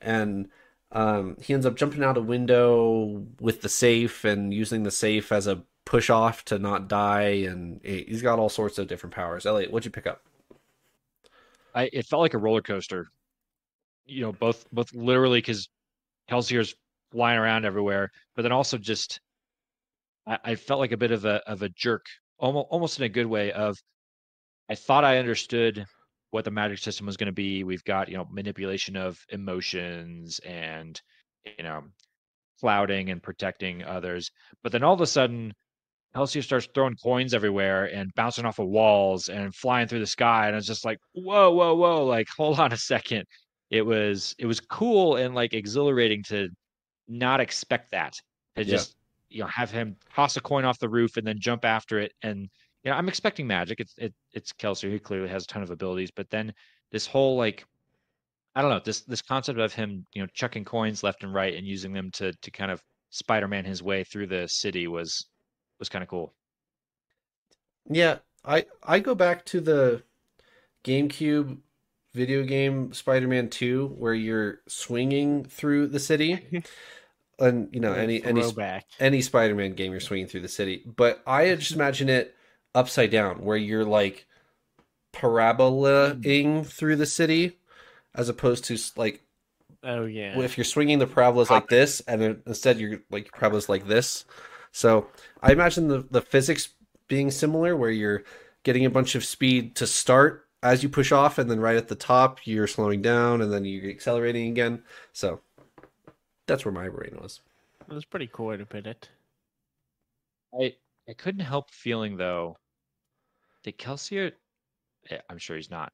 [0.00, 0.48] and
[0.92, 5.32] um, he ends up jumping out a window with the safe and using the safe
[5.32, 9.46] as a push off to not die, and he's got all sorts of different powers.
[9.46, 10.22] Elliot, what'd you pick up?
[11.74, 13.08] I it felt like a roller coaster
[14.10, 15.68] you know, both both literally because
[16.28, 16.74] Kelsier's
[17.12, 19.20] flying around everywhere, but then also just
[20.26, 22.06] I, I, felt like a bit of a of a jerk,
[22.38, 23.52] almost almost in a good way.
[23.52, 23.78] Of
[24.68, 25.86] I thought I understood
[26.30, 27.64] what the magic system was going to be.
[27.64, 31.00] We've got you know manipulation of emotions and
[31.58, 31.84] you know
[32.60, 34.30] clouding and protecting others,
[34.62, 35.54] but then all of a sudden.
[36.12, 40.48] Kelsier starts throwing coins everywhere and bouncing off of walls and flying through the sky.
[40.48, 42.04] And it's just like, whoa, whoa, whoa.
[42.04, 43.26] Like, hold on a second
[43.70, 46.48] it was it was cool and like exhilarating to
[47.08, 48.14] not expect that
[48.56, 48.96] to just
[49.28, 52.12] you know have him toss a coin off the roof and then jump after it
[52.22, 52.48] and
[52.84, 55.70] you know i'm expecting magic it's it, it's kelsier he clearly has a ton of
[55.70, 56.52] abilities but then
[56.92, 57.64] this whole like
[58.54, 61.54] i don't know this this concept of him you know chucking coins left and right
[61.56, 65.26] and using them to to kind of spider-man his way through the city was
[65.78, 66.34] was kind of cool
[67.88, 70.02] Yeah, I I go back to the
[70.84, 71.58] GameCube
[72.12, 76.36] video game Spider-Man 2 where you're swinging through the city.
[76.36, 76.58] Mm-hmm.
[77.44, 78.42] And you know, any any
[79.00, 80.82] any Spider-Man game you're swinging through the city.
[80.84, 82.34] But I just imagine it
[82.74, 84.26] upside down where you're like
[85.12, 87.58] parabolaing through the city
[88.14, 89.22] as opposed to like
[89.82, 90.38] Oh yeah.
[90.40, 93.86] if you're swinging the parabolas like this and then instead you're like your parabolas like
[93.86, 94.24] this
[94.72, 95.08] so
[95.42, 96.70] i imagine the, the physics
[97.08, 98.22] being similar where you're
[98.62, 101.88] getting a bunch of speed to start as you push off and then right at
[101.88, 105.40] the top you're slowing down and then you're accelerating again so
[106.46, 107.40] that's where my brain was
[107.88, 109.08] It was pretty cool to put it.
[110.52, 110.74] I
[111.10, 112.56] I couldn't help feeling though
[113.64, 114.30] that Kelsier
[115.10, 115.92] eh, I'm sure he's not.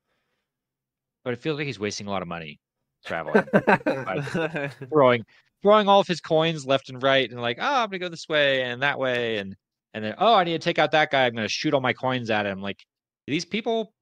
[1.25, 2.61] But it feels like he's wasting a lot of money
[3.07, 3.47] traveling.
[4.91, 5.25] throwing
[5.63, 8.29] throwing all of his coins left and right and like, oh I'm gonna go this
[8.29, 9.57] way and that way and
[9.95, 11.95] and then oh I need to take out that guy, I'm gonna shoot all my
[11.95, 12.61] coins at him.
[12.61, 12.85] Like
[13.27, 13.95] these people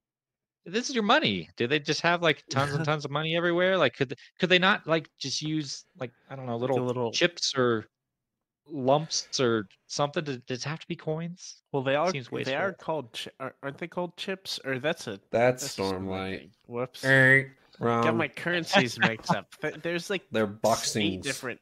[0.67, 1.49] this is your money.
[1.57, 3.79] Do they just have like tons and tons of money everywhere?
[3.79, 7.12] Like could th- could they not like just use like I don't know, little, little-
[7.12, 7.87] chips or
[8.69, 10.25] lumps or something?
[10.25, 11.62] Does, does it have to be coins?
[11.73, 15.12] well, they are Seems they are called chi- aren't they called chips or that's a
[15.31, 16.51] that's that's just stormlight thing.
[16.67, 17.05] Whoops.
[17.05, 19.55] Er, wrong Got my currencies mixed up.
[19.83, 21.61] There's like they're eight boxings different.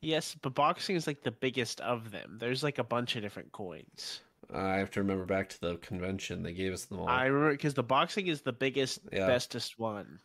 [0.00, 2.36] Yes, but boxing is like the biggest of them.
[2.38, 4.20] There's like a bunch of different coins.
[4.52, 7.52] i have to remember back to the convention they gave us them all I remember
[7.52, 9.26] because the boxing is the biggest, Yeah.
[9.26, 10.20] bestest one.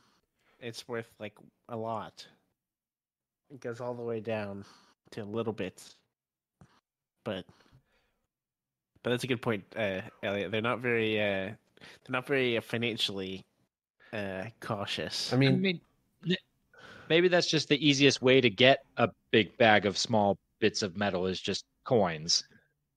[0.60, 1.36] It's worth like
[1.70, 2.28] a lot.
[3.50, 4.66] It goes all the way down
[5.12, 5.96] to little bits,
[7.24, 7.46] but
[9.04, 10.52] but that's a good point, uh, Elliot.
[10.52, 11.56] They're not very uh, they're
[12.10, 13.46] not very uh, financially
[14.14, 15.32] uh, cautious.
[15.32, 15.82] i I mean mean,
[17.10, 20.98] maybe that's just the easiest way to get a big bag of small bits of
[20.98, 22.44] metal is just coins.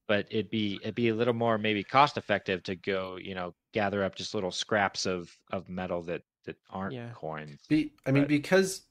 [0.07, 3.53] But it'd be it'd be a little more maybe cost effective to go, you know,
[3.73, 7.09] gather up just little scraps of of metal that that aren't Yeah.
[7.13, 7.61] coins.
[7.69, 8.81] Be, I mean, But- because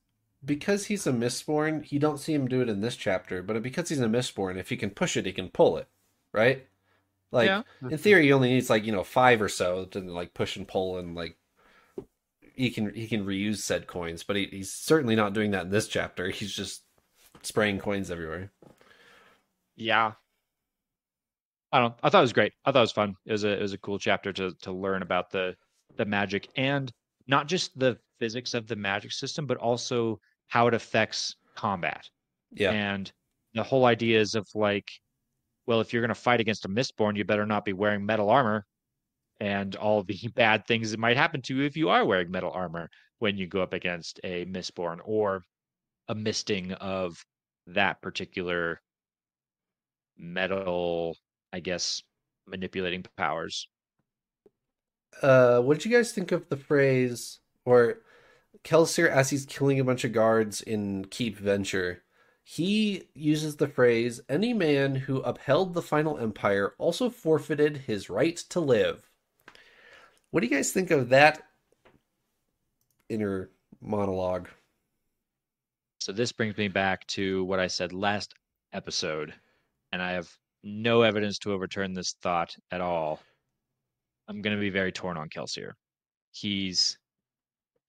[0.45, 3.43] because he's a mistborn, you don't see him do it in this chapter.
[3.43, 5.89] But because he's a mistborn, if he can push it, he can pull it,
[6.33, 6.67] right?
[7.33, 7.63] Like Yeah.
[7.89, 10.69] in theory, he only needs like you know five or so to like push and
[10.69, 11.37] pull, and like
[12.55, 14.23] he can he can reuse said coins.
[14.23, 16.29] But he, he's certainly not doing that in this chapter.
[16.31, 16.83] He's just
[17.43, 18.53] spraying coins everywhere.
[19.77, 20.15] Yeah.
[21.73, 21.95] I don't.
[22.03, 22.53] I thought it was great.
[22.65, 23.17] I thought it was fun.
[23.25, 25.57] It was a it was a cool chapter to to learn about the
[25.97, 26.93] the magic and
[27.27, 30.21] not just the physics of the magic system, but also
[30.53, 32.11] how it affects combat.
[32.53, 33.11] Yeah, And
[33.55, 34.91] the whole idea is of like,
[35.67, 38.29] well, if you're going to fight against a Mistborn, you better not be wearing metal
[38.29, 38.67] armor
[39.41, 42.51] and all the bad things that might happen to you if you are wearing metal
[42.51, 45.43] armor when you go up against a Mistborn or
[46.09, 47.17] a misting of
[47.69, 48.79] that particular
[50.19, 51.17] metal,
[51.51, 52.03] I guess,
[52.47, 53.69] manipulating powers.
[55.23, 58.03] Uh, what did you guys think of the phrase or
[58.65, 62.03] Kelsier as he's killing a bunch of guards in Keep Venture?
[62.45, 68.37] He uses the phrase, any man who upheld the final empire also forfeited his right
[68.51, 69.09] to live.
[70.31, 71.43] What do you guys think of that
[73.09, 73.51] inner
[73.81, 74.49] monologue?
[76.01, 78.35] So this brings me back to what I said last
[78.73, 79.33] episode,
[79.93, 80.29] and I have
[80.65, 83.21] no evidence to overturn this thought at all.
[84.29, 85.73] I'm going to be very torn on Kelsier.
[86.33, 86.99] He's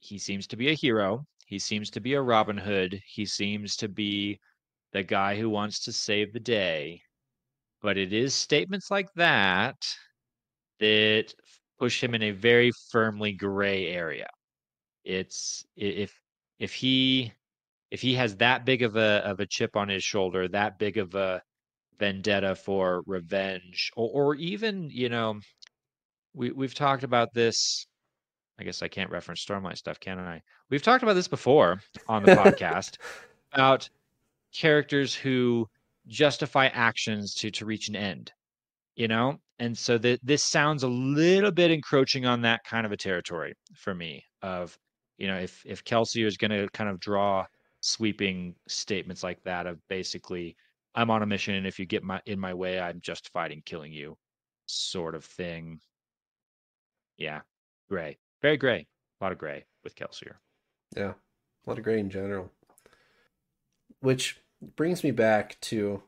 [0.03, 1.25] he seems to be a hero.
[1.45, 2.99] He seems to be a Robin Hood.
[3.07, 4.39] He seems to be
[4.91, 7.01] the guy who wants to save the day.
[7.81, 9.75] But it is statements like that
[10.79, 11.33] that
[11.79, 14.27] push him in a very firmly gray area.
[15.03, 16.13] It's if
[16.59, 17.33] if he
[17.91, 20.97] if he has that big of a of a chip on his shoulder, that big
[20.97, 21.41] of a
[21.99, 25.39] vendetta for revenge, or or even you know,
[26.33, 27.87] we we've talked about this.
[28.59, 30.41] I guess I can't reference Stormlight stuff, can I?
[30.69, 32.97] We've talked about this before on the podcast
[33.53, 33.89] about
[34.53, 35.67] characters who
[36.07, 38.31] justify actions to to reach an end,
[38.95, 39.39] you know.
[39.59, 43.53] And so that this sounds a little bit encroaching on that kind of a territory
[43.75, 44.23] for me.
[44.41, 44.77] Of
[45.17, 47.45] you know, if if Kelsey is going to kind of draw
[47.83, 50.55] sweeping statements like that of basically
[50.95, 53.61] i'm on a mission and if you get my in my way i'm justified in
[53.65, 54.17] killing you
[54.67, 55.77] sort of thing
[57.17, 57.41] yeah
[57.89, 58.85] gray very gray
[59.19, 60.35] a lot of gray with kelsier
[60.95, 61.13] Yeah,
[61.65, 62.51] a lot of gray in general.
[64.01, 64.37] Which
[64.75, 66.03] brings me back to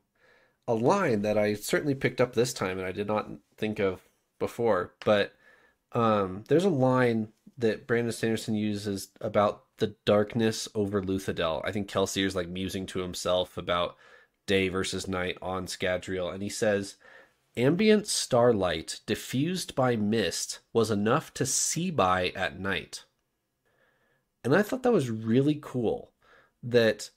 [0.67, 4.01] a line that I certainly picked up this time and I did not think of
[4.39, 5.33] before, but
[5.93, 11.61] um, there's a line that Brandon Sanderson uses about the darkness over Luthadel.
[11.63, 13.95] I think Kelsier's like musing to himself about
[14.45, 16.97] day versus night on Scadrial, and he says,
[17.57, 23.05] Ambient starlight diffused by mist was enough to see by at night.
[24.43, 26.11] And I thought that was really cool
[26.61, 27.09] that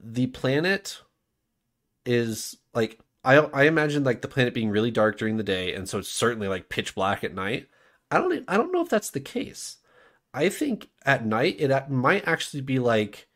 [0.00, 1.00] the planet
[2.04, 5.88] is like I I imagine like the planet being really dark during the day and
[5.88, 7.68] so it's certainly like pitch black at night.
[8.10, 9.78] I don't I don't know if that's the case.
[10.34, 13.28] I think at night it might actually be like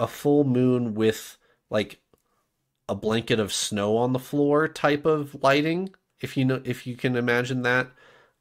[0.00, 1.38] a full moon with
[1.70, 2.00] like
[2.88, 6.96] a blanket of snow on the floor type of lighting if you know if you
[6.96, 7.88] can imagine that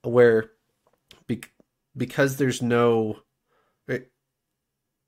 [0.03, 0.51] where
[1.27, 1.41] be,
[1.97, 3.19] because there's no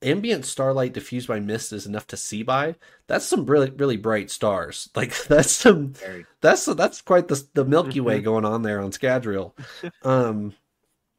[0.03, 2.75] ambient starlight diffused by mist is enough to see by
[3.07, 4.89] that's some really really bright stars.
[4.95, 5.93] Like that's some
[6.41, 8.25] that's that's quite the the milky way mm-hmm.
[8.25, 9.53] going on there on scadrial
[10.03, 10.53] um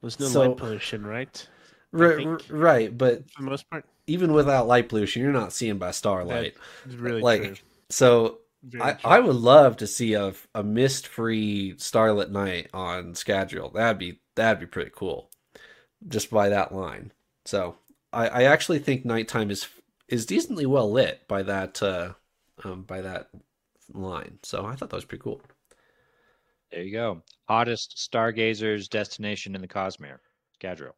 [0.00, 1.48] there's no so, light pollution right?
[1.92, 3.84] Right right but for the most part.
[4.06, 6.54] even without light pollution you're not seeing by starlight.
[6.86, 7.56] Really like true.
[7.90, 8.38] So
[8.80, 13.72] I, I would love to see a, a mist free starlit night on Scadrial.
[13.72, 15.30] That'd be that'd be pretty cool.
[16.06, 17.12] Just by that line.
[17.44, 17.76] So
[18.12, 19.68] I, I actually think nighttime is
[20.08, 22.12] is decently well lit by that uh,
[22.64, 23.28] um, by that
[23.92, 24.38] line.
[24.42, 25.40] So I thought that was pretty cool.
[26.70, 27.22] There you go.
[27.48, 30.18] Hottest stargazers destination in the Cosmere,
[30.60, 30.92] Scadrial.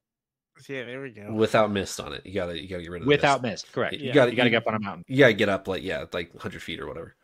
[0.69, 1.33] Yeah, there we go.
[1.33, 3.09] Without mist on it, you gotta you gotta get rid of it.
[3.09, 3.65] without mist.
[3.65, 3.73] mist.
[3.73, 3.95] Correct.
[3.95, 4.15] You yeah.
[4.15, 5.05] gotta you gotta get up on a mountain.
[5.09, 7.17] You gotta get up like yeah, like hundred feet or whatever.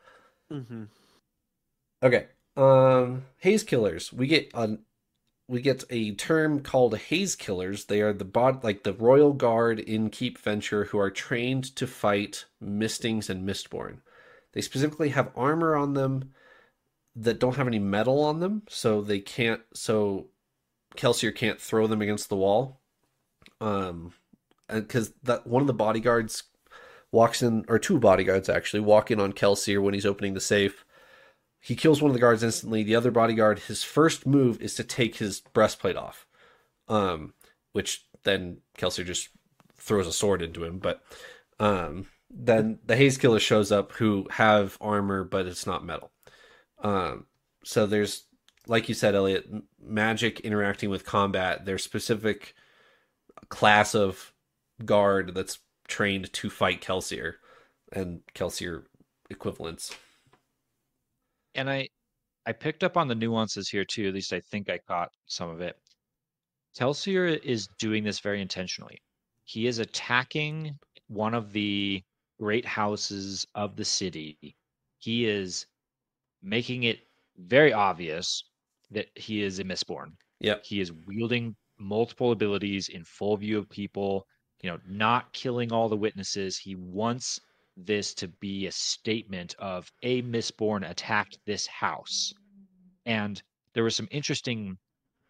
[0.53, 0.85] Mm-hmm.
[2.03, 2.27] Okay.
[2.57, 4.13] Um, haze killers.
[4.13, 4.81] We get on
[5.49, 7.85] we get a term called haze killers.
[7.85, 11.87] They are the bot like the royal guard in Keep Venture who are trained to
[11.87, 13.99] fight mistings and mistborn.
[14.53, 16.33] They specifically have armor on them
[17.15, 20.29] that don't have any metal on them, so they can't so
[20.97, 22.81] Kelsier can't throw them against the wall.
[23.61, 24.13] Um
[24.69, 26.45] because that one of the bodyguards
[27.13, 30.85] walks in or two bodyguards actually walk in on Kelsier when he's opening the safe
[31.67, 32.85] he kills one of the guards instantly.
[32.85, 36.25] The other bodyguard, his first move is to take his breastplate off,
[36.87, 37.35] um,
[37.73, 39.31] which then Kelsier just
[39.77, 40.79] throws a sword into him.
[40.79, 41.03] But
[41.59, 46.13] um, then the Haze Killer shows up, who have armor, but it's not metal.
[46.85, 47.27] Um,
[47.65, 48.27] so there's,
[48.69, 49.49] like you said, Elliot,
[49.85, 51.65] magic interacting with combat.
[51.65, 52.55] There's specific
[53.49, 54.33] class of
[54.85, 57.35] guard that's trained to fight Kelsier
[57.93, 58.85] and Kelsier
[59.31, 59.97] equivalents
[61.57, 61.89] and I
[62.47, 64.07] I picked up on the nuances here too.
[64.07, 65.77] At least I think I caught some of it.
[66.79, 69.03] Kelsier is doing this very intentionally.
[69.45, 70.79] He is attacking
[71.09, 72.03] one of the
[72.39, 74.57] great houses of the city.
[74.99, 75.67] He is
[76.43, 77.01] making it
[77.39, 78.45] very obvious
[78.91, 80.13] that he is a mistborn.
[80.39, 80.57] Yeah.
[80.63, 84.27] He is wielding multiple abilities in full view of people,
[84.63, 86.57] you know, not killing all the witnesses.
[86.57, 87.41] He wants
[87.77, 92.33] this to be a statement of a Mistborn attacked this house.
[93.05, 93.43] And
[93.75, 94.79] there were some interesting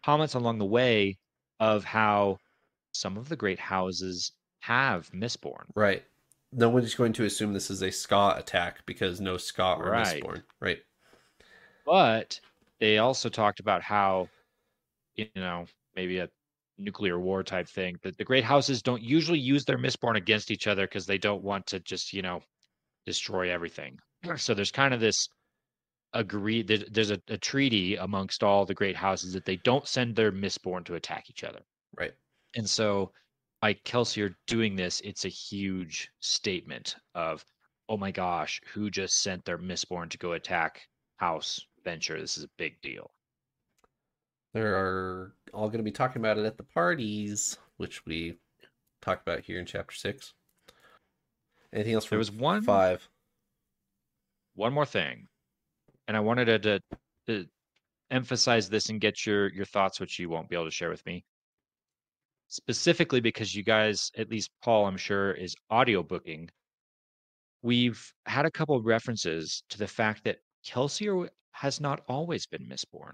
[0.03, 1.17] comments along the way
[1.59, 2.37] of how
[2.93, 5.65] some of the great houses have Mistborn.
[5.75, 6.03] Right.
[6.53, 10.23] No one's going to assume this is a Skaa attack because no Skaa are right.
[10.23, 10.43] Mistborn.
[10.61, 10.79] Right.
[11.85, 12.39] But
[12.79, 14.29] they also talked about how,
[15.15, 16.29] you know, maybe a
[16.77, 17.97] nuclear war type thing.
[18.03, 21.43] That the great houses don't usually use their Mistborn against each other because they don't
[21.43, 22.41] want to just, you know,
[23.05, 23.99] destroy everything.
[24.37, 25.29] So there's kind of this
[26.13, 30.31] agree there's a, a treaty amongst all the great houses that they don't send their
[30.31, 31.59] Mistborn to attack each other.
[31.97, 32.13] Right.
[32.55, 33.11] And so
[33.61, 37.45] by Kelsier doing this, it's a huge statement of,
[37.89, 42.19] oh my gosh, who just sent their Mistborn to go attack House Venture?
[42.19, 43.11] This is a big deal.
[44.53, 48.37] They're all going to be talking about it at the parties, which we
[49.01, 50.33] talked about here in chapter six.
[51.73, 52.07] Anything else?
[52.07, 53.07] there was one five.
[54.55, 55.27] One more thing,
[56.07, 56.81] and I wanted to,
[57.27, 57.45] to,
[58.09, 61.05] emphasize this and get your your thoughts, which you won't be able to share with
[61.05, 61.23] me.
[62.47, 66.49] Specifically, because you guys, at least Paul, I'm sure, is audiobooking.
[67.61, 72.65] We've had a couple of references to the fact that Kelsier has not always been
[72.65, 73.13] Mistborn.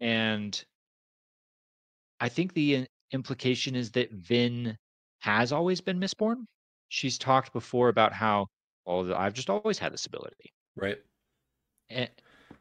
[0.00, 0.62] And
[2.20, 4.76] I think the implication is that Vin
[5.20, 6.44] has always been mistborn.
[6.88, 8.46] She's talked before about how,
[8.84, 10.52] well, I've just always had this ability.
[10.76, 10.98] Right.
[11.90, 12.08] And,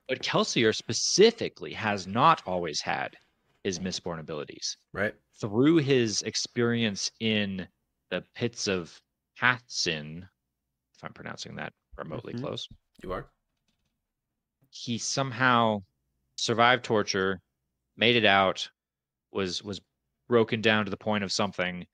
[0.08, 3.16] but Kelsier specifically has not always had
[3.64, 4.78] his mistborn abilities.
[4.94, 5.16] Right.
[5.40, 7.68] Through his experience in
[8.12, 9.00] the pits of
[9.42, 10.28] Hathsin,
[10.96, 12.46] if I'm pronouncing that remotely mm-hmm.
[12.46, 12.68] close.
[13.04, 13.26] You are.
[14.70, 15.82] he somehow
[16.36, 17.42] survived torture,
[17.98, 18.70] made it out,
[19.32, 19.82] was was
[20.28, 21.86] broken down to the point of something,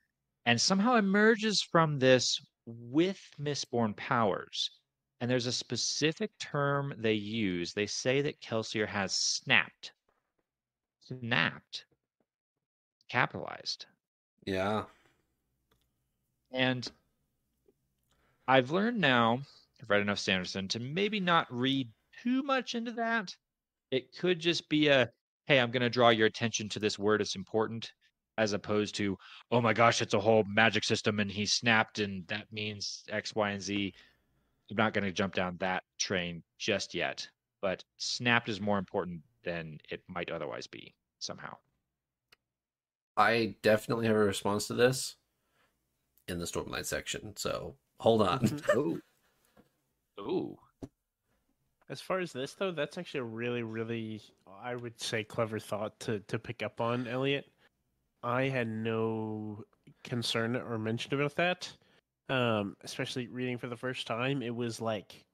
[0.45, 4.71] and somehow emerges from this with mistborn powers.
[5.19, 7.73] And there's a specific term they use.
[7.73, 9.91] They say that Kelsier has snapped.
[11.01, 11.85] Snapped.
[13.07, 13.85] Capitalized.
[14.45, 14.85] Yeah.
[16.51, 16.89] And
[18.47, 19.41] I've learned now,
[19.81, 21.89] I've read enough Sanderson, to maybe not read
[22.23, 23.35] too much into that.
[23.91, 25.09] It could just be a,
[25.45, 27.21] hey, I'm going to draw your attention to this word.
[27.21, 27.91] It's important,
[28.37, 29.17] as opposed to,
[29.51, 33.35] oh my gosh, it's a whole magic system and he snapped and that means X,
[33.35, 33.93] Y, and Z.
[34.69, 37.27] I'm not going to jump down that train just yet.
[37.61, 41.55] But snapped is more important than it might otherwise be somehow.
[43.17, 45.17] I definitely have a response to this
[46.27, 47.35] in the Stormlight section.
[47.35, 48.61] So hold on.
[48.69, 48.99] oh.
[50.17, 50.57] Oh.
[51.91, 54.21] As far as this though, that's actually a really, really,
[54.63, 57.45] I would say, clever thought to to pick up on, Elliot.
[58.23, 59.65] I had no
[60.05, 61.69] concern or mention about that.
[62.29, 65.25] Um, especially reading for the first time, it was like,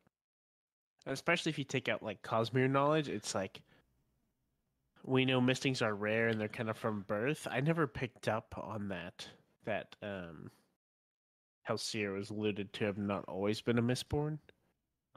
[1.05, 3.61] especially if you take out like Cosmere knowledge, it's like
[5.03, 7.47] we know mistings are rare and they're kind of from birth.
[7.51, 9.27] I never picked up on that.
[9.65, 10.49] That um,
[11.69, 14.39] Kelsier was alluded to have not always been a Mistborn.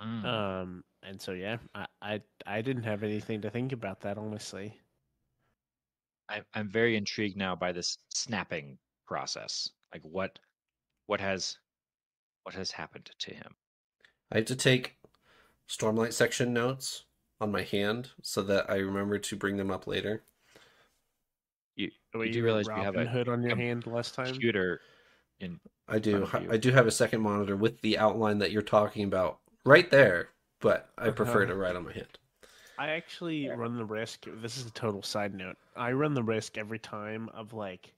[0.03, 0.25] Mm.
[0.25, 4.79] Um, and so yeah, I, I I didn't have anything to think about that honestly.
[6.29, 9.69] I, I'm very intrigued now by this snapping process.
[9.93, 10.39] Like what
[11.07, 11.59] what has
[12.45, 13.55] what has happened to him?
[14.33, 14.97] I have to take
[15.69, 17.05] Stormlight section notes
[17.41, 20.23] on my hand so that I remember to bring them up later.
[21.77, 24.27] You, Were you do realize you have a Hood on your com- hand last time?
[24.27, 24.81] computer
[25.41, 26.25] in I do.
[26.27, 26.53] front of you.
[26.53, 30.31] I do have a second monitor with the outline that you're talking about right there,
[30.61, 31.53] but I prefer Uh-huh.
[31.53, 32.19] to write on my hand.
[32.79, 34.25] I actually run the risk.
[34.27, 35.57] This is a total side note.
[35.77, 37.93] I run the risk every time of like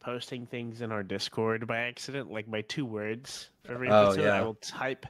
[0.00, 4.22] posting things in our Discord by accident, like my two words for every Oh, episode.
[4.22, 4.38] yeah.
[4.38, 5.06] I will type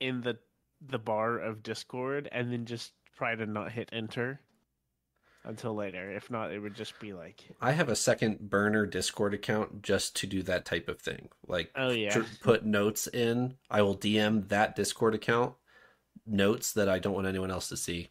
[0.00, 0.38] in the
[0.88, 4.40] the bar of Discord and then just try to not hit enter
[5.46, 6.12] until later.
[6.12, 10.16] If not, it would just be like, I have a second burner Discord account just
[10.16, 11.28] to do that type of thing.
[11.46, 13.54] Like oh yeah, to put notes in.
[13.70, 15.54] I will DM that Discord account
[16.26, 18.08] notes that I don't want anyone else to see.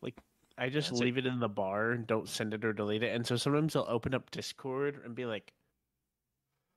[0.00, 0.16] Like,
[0.56, 3.02] I just That's a- leave it in the bar and don't send it or delete
[3.02, 3.14] it.
[3.14, 5.52] And so sometimes I'll open up Discord and be like,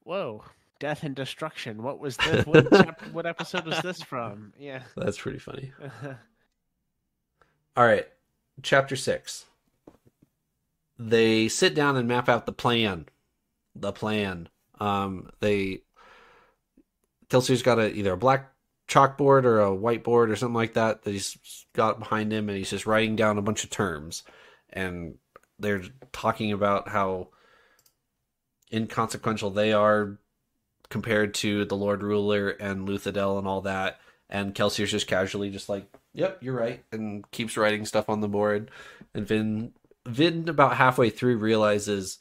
[0.03, 0.43] "Whoa,
[0.79, 1.83] death and destruction!
[1.83, 2.45] What was this?
[2.45, 4.83] What, chap- what episode was this from?" Yeah.
[4.97, 5.71] That's pretty funny.
[7.77, 8.07] All right,
[8.63, 9.45] chapter six.
[10.97, 13.07] They sit down and map out the plan.
[13.75, 14.49] The plan.
[14.79, 15.81] Um, they.
[17.29, 18.51] Kelsey's got a either a black
[18.87, 22.69] chalkboard or a whiteboard or something like that that he's got behind him, and he's
[22.69, 24.23] just writing down a bunch of terms,
[24.71, 25.17] and
[25.59, 27.29] they're talking about how
[28.71, 30.17] inconsequential they are
[30.89, 33.99] compared to the Lord Ruler and Luthadel and all that.
[34.29, 38.27] And Kelsey's just casually just like, "Yep, you're right," and keeps writing stuff on the
[38.27, 38.71] board.
[39.13, 39.73] And Vin,
[40.07, 42.19] Vin, about halfway through, realizes,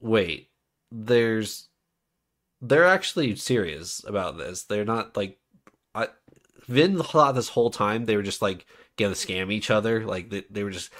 [0.00, 0.50] "Wait,
[0.90, 1.68] there's,
[2.60, 4.64] they're actually serious about this.
[4.64, 5.38] They're not like,
[5.94, 6.08] I."
[6.66, 8.66] Vin thought this whole time they were just like
[8.96, 10.04] gonna scam each other.
[10.06, 10.90] Like they, they were just,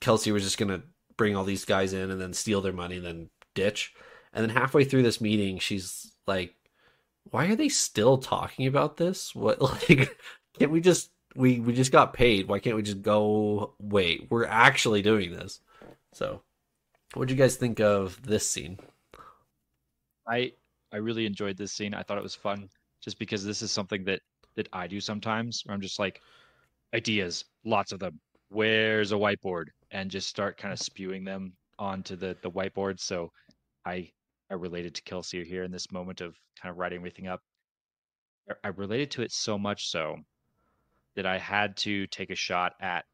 [0.00, 0.82] Kelsey was just gonna
[1.16, 3.92] bring all these guys in and then steal their money and then ditch.
[4.32, 6.54] And then halfway through this meeting, she's like,
[7.30, 9.34] why are they still talking about this?
[9.34, 9.60] What
[9.90, 10.16] like
[10.58, 12.48] can't we just we we just got paid.
[12.48, 15.60] Why can't we just go wait, we're actually doing this.
[16.12, 16.42] So
[17.14, 18.78] what do you guys think of this scene?
[20.26, 20.52] I
[20.92, 21.94] I really enjoyed this scene.
[21.94, 22.68] I thought it was fun
[23.00, 24.20] just because this is something that
[24.56, 26.20] that I do sometimes where I'm just like
[26.94, 28.20] ideas, lots of them.
[28.48, 29.66] Where's a whiteboard?
[29.92, 33.00] And just start kind of spewing them onto the the whiteboard.
[33.00, 33.32] So
[33.84, 34.10] I
[34.50, 37.40] I related to Kelsey here in this moment of kind of writing everything up.
[38.50, 40.16] I- I related to it so much so
[41.16, 43.04] that I had to take a shot at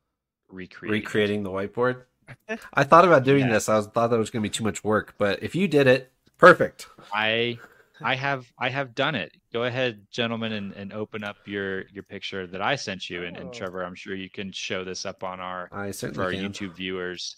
[0.48, 1.00] recreating.
[1.00, 2.02] Recreating the whiteboard?
[2.74, 3.52] I thought about doing Yeah.
[3.54, 3.68] this.
[3.68, 6.12] I was thought that was gonna be too much work, but if you did it,
[6.38, 6.88] perfect.
[7.12, 7.58] I
[8.02, 9.32] I have I have done it.
[9.52, 13.24] Go ahead, gentlemen, and, and open up your your picture that I sent you.
[13.24, 13.52] And, and Oh.
[13.52, 16.50] Trevor, I'm sure you can show this up on our I for our can.
[16.52, 17.36] YouTube viewers.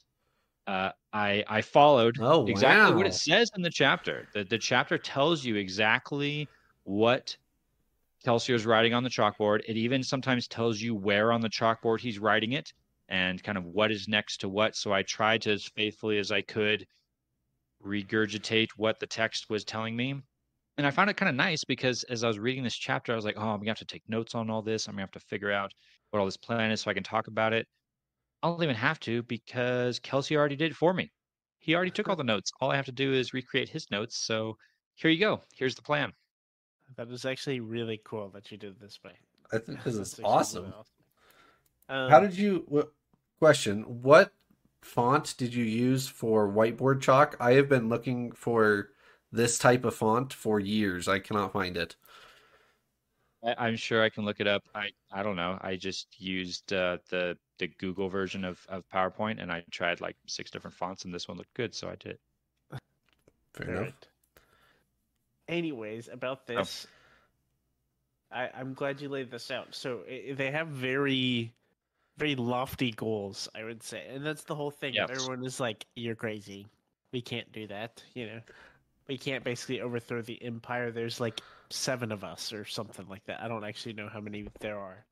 [0.67, 4.27] Uh, I I followed Oh exactly what it says in the chapter.
[4.35, 6.49] The the chapter tells you exactly
[6.85, 7.37] what
[8.25, 9.63] Kelsey is writing on the chalkboard.
[9.67, 12.73] It even sometimes tells you where on the chalkboard he's writing it
[13.09, 14.77] and kind of what is next to what.
[14.77, 16.87] So I tried to as faithfully as I could
[17.85, 20.11] regurgitate what the text was telling me.
[20.79, 23.17] and I found it kind of nice because as I was reading this chapter, I
[23.17, 24.89] was like, oh, I'm gonna have to take notes on all this.
[24.89, 25.73] I'm gonna have to figure out
[26.11, 27.69] what all this plan is so I can talk about it.
[28.43, 31.13] I don't even have to because Kelsey already did it for me.
[31.59, 32.53] He already took all the notes.
[32.61, 34.19] All I have to do is recreate his notes.
[34.19, 34.57] So
[34.97, 35.43] here you go.
[35.55, 36.15] Here's the plan.
[36.97, 39.13] That is actually really cool that you did this way.
[39.53, 40.63] I think this That's is actually awesome.
[40.65, 42.11] really awesome.
[42.11, 42.65] How Um, did you?
[42.69, 42.93] What,
[43.39, 44.33] question: What
[44.83, 47.37] font did you use for whiteboard chalk?
[47.41, 48.91] I have been looking for
[49.33, 51.09] this type of font for years.
[51.09, 51.97] I cannot find it.
[53.45, 54.65] I, I'm sure I can look it up.
[54.75, 55.59] I, I don't know.
[55.61, 60.17] I just used uh, the the Google version of, of PowerPoint and I tried like
[60.27, 62.19] six different fonts and this one looked good, so I did.
[63.53, 63.79] Fair enough.
[63.79, 64.09] Alright.
[65.49, 66.55] Anyways, about Oh.
[66.57, 66.87] this,
[68.31, 69.75] I, I'm glad you laid this out.
[69.75, 71.53] So i they have very,
[72.19, 74.95] very lofty goals, I would say, and that's the whole thing.
[74.95, 75.09] Yes.
[75.11, 76.67] Everyone is like, "You're crazy.
[77.13, 78.41] We can't do that." You know,
[79.09, 80.91] we can't basically overthrow the empire.
[80.91, 81.41] There's like
[81.71, 83.43] seven of us or something like that.
[83.43, 85.05] I don't actually know how many there are,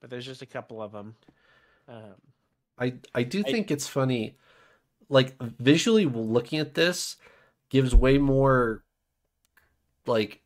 [0.00, 1.14] but there's just a couple of them.
[1.88, 2.14] Um,
[2.78, 4.36] I I do I- think it's funny.
[5.08, 7.16] Like visually looking at this
[7.70, 8.84] gives way more
[10.10, 10.42] like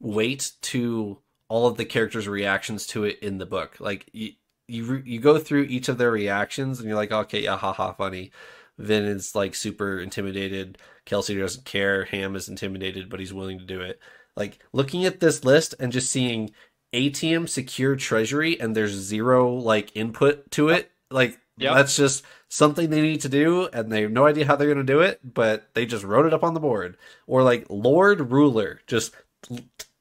[0.00, 3.76] weight to all of the characters' reactions to it in the book.
[3.80, 4.32] Like you
[4.68, 8.30] you you go through each of their reactions and you're like, okay, yeah, haha, funny.
[8.78, 10.78] Vin is like super intimidated.
[11.04, 12.04] Kelsey doesn't care.
[12.06, 14.00] Ham is intimidated, but he's willing to do it.
[14.36, 16.52] Like looking at this list and just seeing
[16.94, 20.90] Atium secure treasury and there's zero like input to it.
[21.10, 21.74] Like Yep.
[21.74, 24.84] that's just something they need to do and they have no idea how they're going
[24.84, 26.98] to do it, but they just wrote it up on the board.
[27.26, 29.14] Or like Lord Ruler, just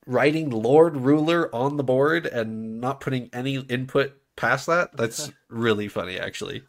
[0.05, 4.97] writing Lord Ruler on the board and not putting any input past that.
[4.97, 6.63] That's really funny actually.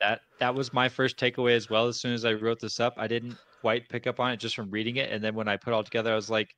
[0.00, 1.88] That that was my first takeaway as well.
[1.88, 4.54] As soon as I wrote this up, I didn't quite pick up on it just
[4.54, 6.54] from reading it, and then when I put it all together, I was like,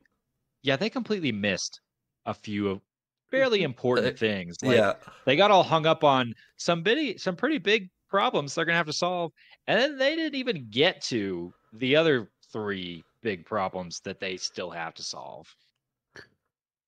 [0.61, 1.81] yeah, they completely missed
[2.27, 2.81] a few of
[3.31, 4.57] fairly important things.
[4.61, 4.93] Like, yeah.
[5.25, 8.85] they got all hung up on some bitty, some pretty big problems they're gonna have
[8.87, 9.31] to solve,
[9.67, 14.69] and then they didn't even get to the other three big problems that they still
[14.69, 15.47] have to solve.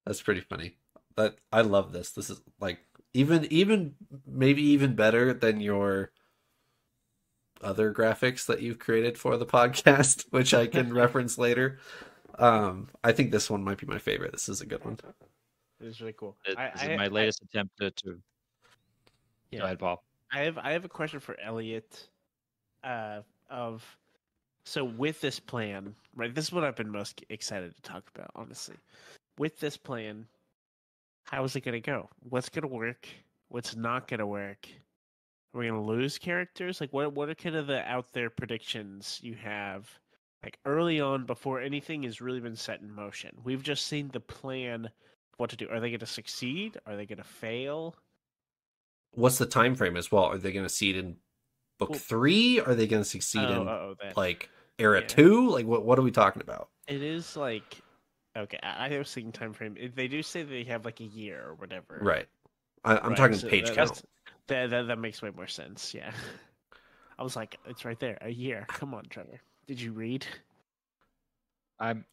[0.06, 0.76] That's pretty funny.
[1.16, 2.10] That I love this.
[2.10, 2.78] This is like
[3.14, 3.94] even even
[4.26, 6.10] maybe even better than your
[7.62, 11.78] other graphics that you've created for the podcast, which I can reference later.
[12.38, 14.32] Um, I think this one might be my favorite.
[14.32, 14.98] This is a good one.
[15.84, 16.36] It was really cool.
[16.46, 18.18] This I, is I- my I- latest attempt to, to
[19.50, 19.58] yeah.
[19.60, 20.02] go ahead, Paul.
[20.32, 22.08] I have I have a question for Elliot.
[22.82, 23.20] Uh,
[23.50, 23.84] of
[24.64, 26.34] so with this plan, right?
[26.34, 28.76] This is what I've been most excited to talk about, honestly.
[29.38, 30.26] With this plan,
[31.24, 32.08] how is it going to go?
[32.28, 33.06] What's going to work?
[33.48, 34.66] What's not going to work?
[35.54, 36.80] Are we going to lose characters?
[36.80, 39.88] Like, what what are kind of the out there predictions you have?
[40.42, 44.20] Like early on, before anything has really been set in motion, we've just seen the
[44.20, 44.90] plan.
[45.34, 45.68] Of What to do?
[45.68, 46.78] Are they going to succeed?
[46.86, 47.94] Are they going to fail?
[49.12, 50.24] What's the time frame as well?
[50.24, 51.16] Are they going to see it in
[51.78, 52.60] book Well- three?
[52.60, 54.16] Are they going to succeed oh, in oh, that.
[54.16, 55.06] like era yeah.
[55.06, 55.50] two?
[55.50, 55.84] Like what?
[55.84, 56.68] What are we talking about?
[56.88, 57.80] It is like
[58.36, 58.58] okay.
[58.62, 59.76] I I was thinking time frame.
[59.94, 61.98] They do say they have like a year or whatever.
[62.00, 62.26] Right.
[62.84, 64.02] I, I'm Right, talking so page that- count.
[64.46, 65.94] That, that that makes way more sense.
[65.94, 66.12] Yeah.
[67.18, 68.66] I was like, it's right there, a year.
[68.68, 69.40] Come on, Trevor.
[69.66, 70.26] Did you read?
[71.78, 72.04] I'm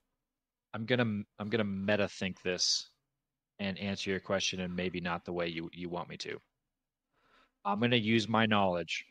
[0.73, 2.89] I'm gonna I'm gonna meta think this
[3.61, 6.35] and answer your question and maybe not the way you, you want me to.
[7.63, 9.05] I'm um, gonna use my knowledge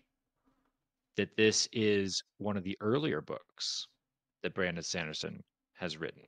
[1.17, 3.87] that this is one of the earlier books
[4.43, 5.41] that Brandon Sanderson
[5.75, 6.23] has written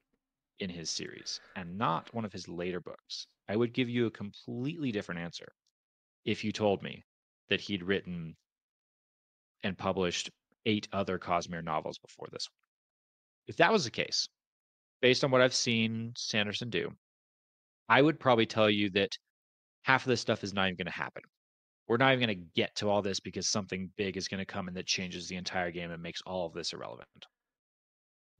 [0.60, 3.26] in his series and not one of his later books.
[3.48, 5.52] I would give you a completely different answer
[6.24, 7.02] if you told me
[7.48, 8.36] that he'd written
[9.64, 10.30] and published
[10.64, 13.48] eight other Cosmere novels before this one.
[13.48, 14.28] If that was the case,
[15.00, 16.92] based on what I've seen Sanderson do,
[17.92, 19.18] I would probably tell you that
[19.82, 21.22] half of this stuff is not even going to happen.
[21.86, 24.46] We're not even going to get to all this because something big is going to
[24.46, 27.26] come and that changes the entire game and makes all of this irrelevant.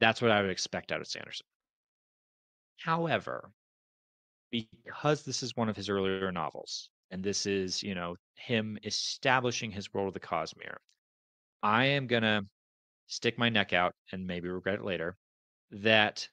[0.01, 1.45] That's what I would expect out of Sanderson.
[2.79, 3.51] However,
[4.51, 9.71] because this is one of his earlier novels, and this is, you know, him establishing
[9.71, 10.79] his role of the Cosmere,
[11.63, 12.41] I am going to
[13.07, 15.15] stick my neck out and maybe regret it later
[15.73, 16.27] that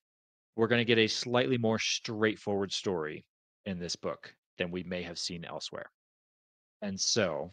[0.56, 3.26] we're going to get a slightly more straightforward story
[3.66, 5.90] in this book than we may have seen elsewhere.
[6.82, 7.52] And so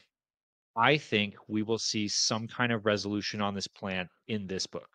[0.76, 4.88] I think we will see some kind of resolution on this plan in this book.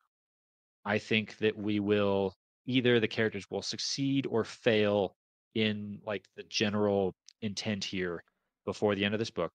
[0.86, 2.36] I think that we will
[2.66, 5.16] either the characters will succeed or fail
[5.56, 8.24] in like the general intent here
[8.66, 9.52] before the end of this book.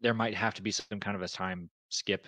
[0.00, 2.26] There might have to be some kind of a time skip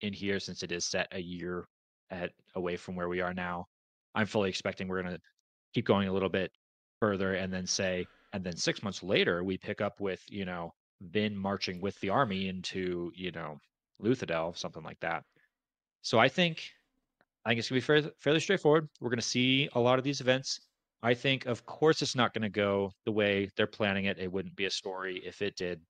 [0.00, 1.66] in here since it is set a year
[2.10, 3.66] at away from where we are now.
[4.14, 5.20] I'm fully expecting we're going to
[5.74, 6.50] keep going a little bit
[7.00, 10.72] further and then say, and then six months later, we pick up with, you know,
[11.00, 13.58] Vin marching with the army into, you know,
[14.02, 15.24] Luthadel, something like that.
[16.02, 16.70] So I think,
[17.44, 18.88] I think it's going to be fairly, fairly straightforward.
[19.00, 20.60] We're going to see a lot of these events.
[21.02, 24.18] I think, of course, it's not going to go the way they're planning it.
[24.18, 25.80] It wouldn't be a story if it did.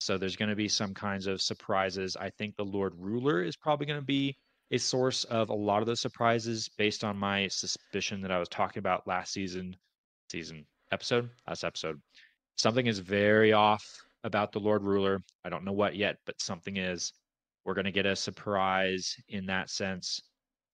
[0.00, 2.16] So there's going to be some kinds of surprises.
[2.16, 4.36] I think the Lord Ruler is probably going to be
[4.70, 8.48] a source of a lot of those surprises based on my suspicion that I was
[8.48, 9.74] talking about last season,
[10.30, 12.00] season episode, last episode.
[12.56, 13.84] Something is very off
[14.24, 15.22] about the Lord Ruler.
[15.44, 17.12] I don't know what yet, but something is.
[17.64, 20.20] We're going to get a surprise in that sense.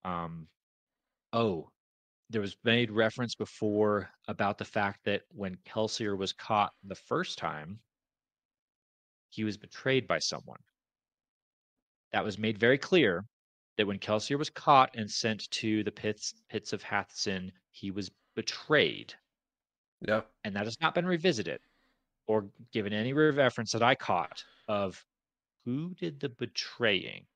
[0.05, 0.49] Um,
[1.33, 1.69] oh,
[2.31, 7.39] there was made reference before about the fact that when Kelsier was caught the first
[7.39, 7.79] time,
[9.31, 10.61] he was betrayed by someone.
[12.13, 13.25] That was made very clear
[13.77, 18.11] that when Kelsier was caught and sent to the pits pits of Hathsin, he was
[18.35, 19.15] betrayed.
[20.07, 20.23] Yeah.
[20.45, 21.61] And that has not been revisited
[22.27, 25.05] or given any reference that I caught of
[25.65, 27.27] who did the betraying.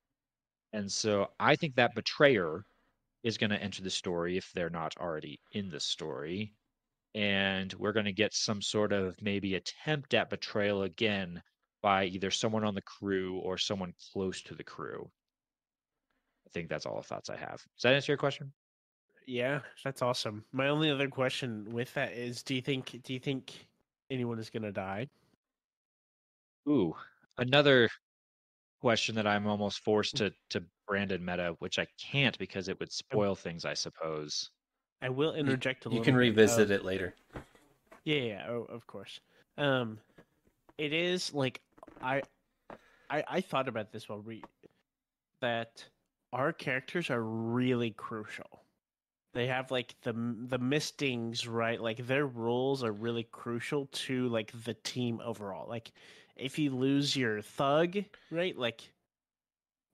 [0.73, 2.65] And so I think that betrayer
[3.23, 6.53] is going to enter the story if they're not already in the story.
[7.15, 11.41] And we're going to get some sort of maybe attempt at betrayal again
[11.81, 15.09] by either someone on the crew or someone close to the crew.
[16.49, 17.57] I think that's all the thoughts I have.
[17.75, 18.51] Does that answer your question?
[19.27, 20.43] Yeah, that's awesome.
[20.51, 23.53] My only other question with that is do you think do you think
[24.09, 25.07] anyone is gonna die?
[26.67, 26.95] Ooh,
[27.37, 27.89] another
[28.81, 32.91] question that I'm almost forced to to Brandon meta, which I can't because it would
[32.91, 34.49] spoil things, I suppose.
[35.03, 35.99] I will interject a You little.
[35.99, 37.13] You can bit revisit of- it later.
[38.05, 39.19] Yeah, yeah, oh, of course.
[39.59, 39.99] Um,
[40.79, 41.61] it is like
[42.01, 42.23] I,
[43.11, 44.41] I, I thought about this while re
[45.41, 45.85] that
[46.33, 48.63] our characters are really crucial.
[49.33, 51.79] They have like the the mistings, right?
[51.79, 55.67] Like their roles are really crucial to like the team overall.
[55.67, 55.91] Like
[56.35, 57.97] if you lose your thug,
[58.31, 58.57] right?
[58.57, 58.81] Like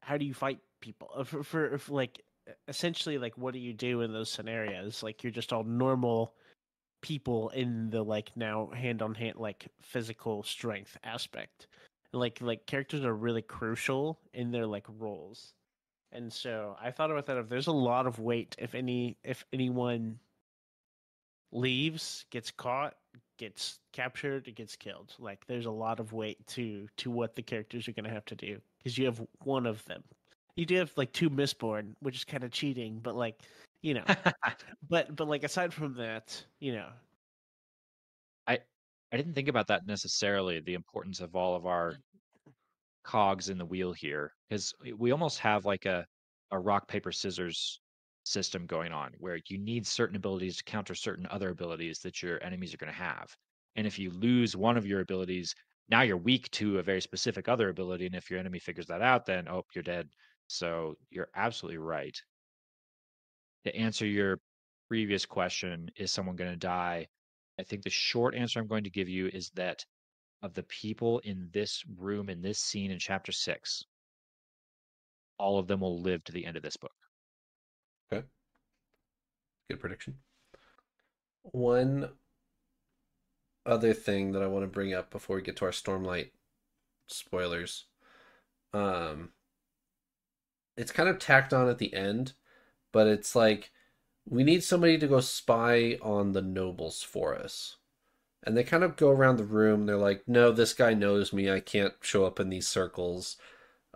[0.01, 1.09] how do you fight people?
[1.15, 2.21] Uh, For, for like
[2.67, 5.03] essentially like what do you do in those scenarios?
[5.03, 6.33] Like you're just all normal
[7.01, 11.67] people in the like now hand on hand like physical strength aspect
[12.13, 15.53] like like characters are really crucial in their like roles
[16.15, 19.45] and so i thought about that if there's a lot of weight if any if
[19.53, 20.17] anyone
[21.51, 22.95] leaves gets caught
[23.37, 27.87] gets captured gets killed like there's a lot of weight to to what the characters
[27.87, 30.03] are going to have to do because you have one of them.
[30.55, 33.41] You do have like two mistborn which is kind of cheating but like
[33.81, 34.03] you know
[34.89, 36.87] but but like aside from that you know.
[38.47, 38.59] I
[39.11, 41.95] I didn't think about that necessarily, the importance of all of our
[43.03, 46.05] cogs in the wheel here, because we almost have like a,
[46.51, 47.79] a rock, paper, scissors
[48.23, 52.43] system going on where you need certain abilities to counter certain other abilities that your
[52.43, 53.35] enemies are going to have.
[53.75, 55.53] And if you lose one of your abilities,
[55.89, 58.05] now you're weak to a very specific other ability.
[58.07, 60.09] And if your enemy figures that out, then oh, you're dead.
[60.47, 62.17] So you're absolutely right.
[63.65, 64.39] To answer your
[64.87, 67.07] previous question, is someone going to die?
[67.59, 69.85] I think the short answer I'm going to give you is that
[70.41, 73.83] of the people in this room, in this scene in chapter six,
[75.37, 76.93] all of them will live to the end of this book.
[78.11, 78.25] Okay.
[79.69, 80.15] Good prediction.
[81.43, 82.09] One
[83.65, 86.31] other thing that I want to bring up before we get to our Stormlight
[87.07, 87.85] spoilers.
[88.73, 89.29] Um
[90.77, 92.33] it's kind of tacked on at the end,
[92.91, 93.71] but it's like
[94.27, 97.77] we need somebody to go spy on the nobles for us.
[98.43, 99.85] And they kind of go around the room.
[99.85, 101.49] They're like, "No, this guy knows me.
[101.51, 103.37] I can't show up in these circles.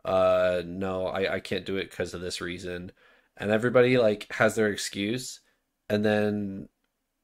[0.05, 2.91] Uh, no, I I can't do it because of this reason."
[3.37, 5.41] And everybody like has their excuse,
[5.89, 6.69] and then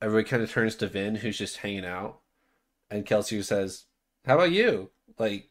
[0.01, 2.21] everybody kind of turns to Vin, who's just hanging out,
[2.89, 3.85] and Kelsier says,
[4.25, 4.91] "How about you?
[5.19, 5.49] Like,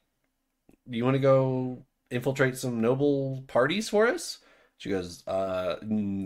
[0.88, 4.38] do you want to go infiltrate some noble parties for us?"
[4.78, 5.76] She goes, "Uh,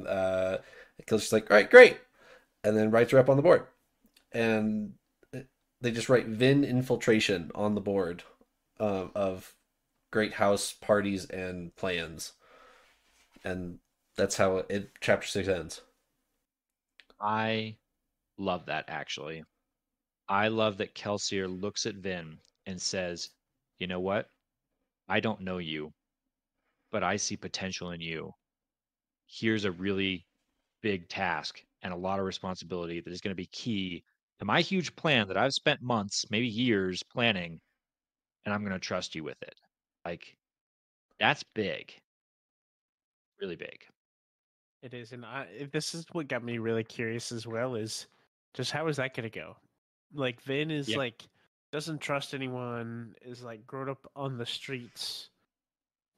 [0.06, 0.58] uh."
[1.06, 1.98] Kelsier's like, "All right, great,"
[2.64, 3.66] and then writes her up on the board,
[4.32, 4.94] and
[5.80, 8.24] they just write Vin infiltration on the board
[8.80, 9.54] um, of
[10.10, 12.32] Great House parties and plans,
[13.44, 13.78] and
[14.16, 15.82] that's how it chapter six ends.
[17.20, 17.76] I
[18.38, 19.44] love that actually.
[20.28, 23.30] I love that Kelsier looks at Vin and says,
[23.78, 24.28] You know what?
[25.08, 25.92] I don't know you,
[26.90, 28.32] but I see potential in you.
[29.26, 30.26] Here's a really
[30.82, 34.04] big task and a lot of responsibility that is going to be key
[34.38, 37.60] to my huge plan that I've spent months, maybe years planning,
[38.44, 39.54] and I'm going to trust you with it.
[40.08, 40.36] Like,
[41.20, 41.92] that's big.
[43.42, 43.84] Really big.
[44.82, 47.74] It is, and I, this is what got me really curious as well.
[47.74, 48.06] Is
[48.54, 49.56] just how is that going to go?
[50.14, 50.96] Like Vin is Yeah.
[50.98, 51.22] like
[51.72, 53.14] doesn't trust anyone.
[53.22, 55.28] Is like grown up on the streets.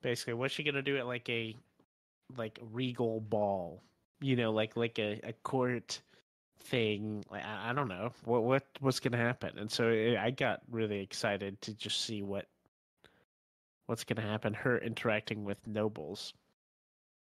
[0.03, 1.57] Basically, what's she gonna do at like a
[2.36, 3.82] like regal ball?
[4.20, 6.01] You know, like like a, a court
[6.61, 7.24] thing.
[7.30, 9.59] Like I, I don't know what what what's gonna happen.
[9.59, 12.47] And so eh, I got really excited to just see what
[13.91, 14.55] what's gonna happen.
[14.55, 16.32] Her interacting with nobles.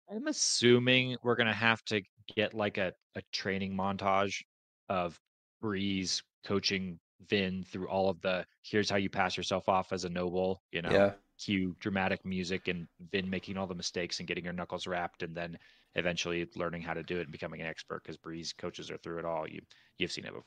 [0.09, 2.01] I'm assuming we're gonna have to
[2.37, 4.41] get like a, a training montage
[4.87, 5.19] of
[5.61, 6.97] Breeze coaching
[7.27, 10.81] Vin through all of the here's how you pass yourself off as a noble, you
[10.81, 11.11] know, Yeah.
[11.37, 15.35] cue dramatic music and Vin making all the mistakes and getting her knuckles wrapped and
[15.35, 15.57] then
[15.95, 19.19] eventually learning how to do it and becoming an expert because Breeze coaches her through
[19.19, 19.49] it all.
[19.49, 19.61] You
[19.97, 20.45] you've seen it before.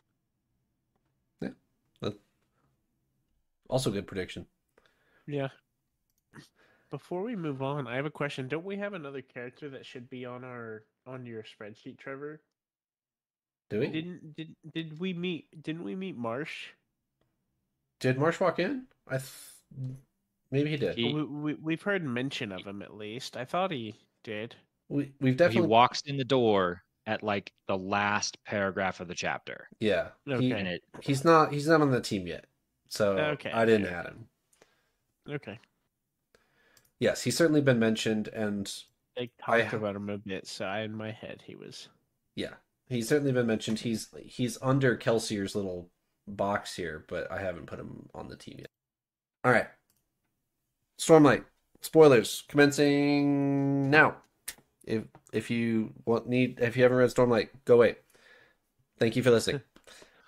[2.03, 2.11] Yeah.
[3.69, 4.47] Also good prediction.
[5.27, 5.49] Yeah.
[6.91, 8.47] Before we move on, I have a question.
[8.49, 12.41] Don't we have another character that should be on our on your spreadsheet, Trevor?
[13.70, 13.89] Do we?
[13.89, 16.68] Didn't did did we meet didn't we meet Marsh?
[17.99, 18.84] Did Marsh walk in?
[19.09, 19.30] I th-
[20.51, 20.97] maybe he did.
[20.97, 23.37] He- we, we we've heard mention of him at least.
[23.37, 24.55] I thought he did.
[24.89, 29.09] we we've But He definitely walks in the door at like the last paragraph of
[29.09, 29.68] the chapter.
[29.80, 30.09] yeah.
[30.26, 30.51] He, Okay.
[30.53, 32.45] And it he's not he's not on the team yet.
[32.89, 33.95] So Okay, I didn't okay.
[33.95, 34.28] add him.
[35.28, 35.59] Okay.
[37.01, 38.71] Yes, he's certainly been mentioned and
[39.17, 41.89] They I talked ha- about him a bit, so I, in my head he was.
[42.35, 42.55] yeah,
[42.89, 43.81] he's certainly been mentioned.
[43.81, 45.91] He's he's under Kelsier's little
[46.27, 48.71] box here, but I haven't put him on the team yet.
[49.45, 49.69] All right.
[50.99, 51.45] Stormlight.
[51.83, 54.17] Spoilers commencing now.
[54.85, 57.99] If if you want need if you haven't read Stormlight, go wait.
[58.99, 59.63] Thank you for listening.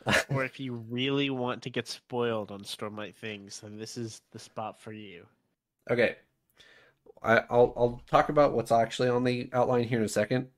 [0.29, 4.39] Or if you really want to get spoiled on Stormlight things, then this is the
[4.39, 5.27] spot for you.
[5.91, 6.17] Okay.
[7.23, 10.49] I, I'll I'll talk about what's actually on the outline here in a second.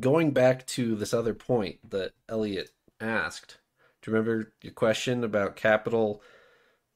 [0.00, 3.58] Going back to this other point that Elliot asked.
[4.02, 6.22] Do you remember your question about capital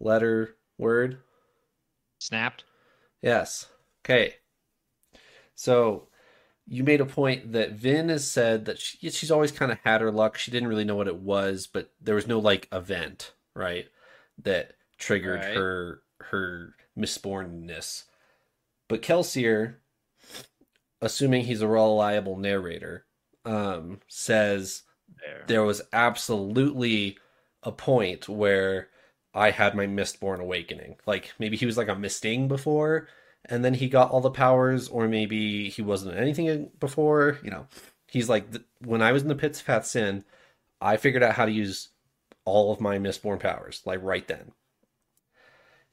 [0.00, 1.18] letter word?
[2.18, 2.64] snapped.
[3.20, 3.66] Yes.
[4.04, 4.36] Okay.
[5.54, 6.08] So
[6.68, 10.00] you made a point that Vin has said that she, she's always kind of had
[10.00, 10.38] her luck.
[10.38, 13.86] She didn't really know what it was, but there was no like event, right,
[14.42, 15.56] that triggered Right.
[15.56, 18.04] her her misbornness.
[18.92, 19.76] But Kelsier,
[21.00, 23.06] assuming he's a reliable narrator,
[23.46, 24.82] um, says
[25.18, 25.44] There.
[25.46, 27.16] there was absolutely
[27.62, 28.90] a point where
[29.32, 30.96] I had my Mistborn awakening.
[31.06, 33.08] Like maybe he was like a misting before,
[33.46, 37.38] and then he got all the powers, or maybe he wasn't anything before.
[37.42, 37.68] You know,
[38.08, 38.44] he's like
[38.84, 40.22] when I was in the pits of Hathsin,
[40.82, 41.88] I figured out how to use
[42.44, 44.52] all of my Mistborn powers like right then.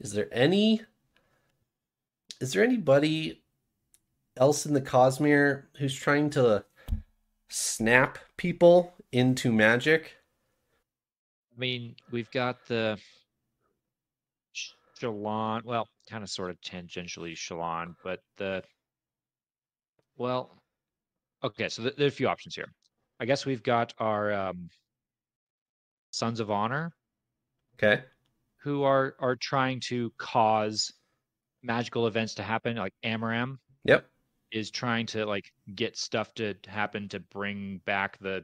[0.01, 0.81] Is there any?
[2.39, 3.41] Is there anybody
[4.37, 6.63] else in the Cosmere who's trying to
[7.49, 10.15] snap people into magic?
[11.55, 12.97] I mean, we've got the
[14.53, 14.71] Sh-
[15.01, 18.63] Shallan, well, kind of sort of tangentially Shallan, but the
[20.15, 20.61] well,
[21.43, 22.71] okay, so th- there are a few options here.
[23.19, 24.69] I guess we've got our um,
[26.11, 26.91] Sons of Honor
[27.75, 28.03] Okay.
[28.57, 30.93] who are are trying to cause
[31.63, 34.05] magical events to happen, like Amaram Yep.
[34.51, 38.43] is trying to like get stuff to happen to bring back the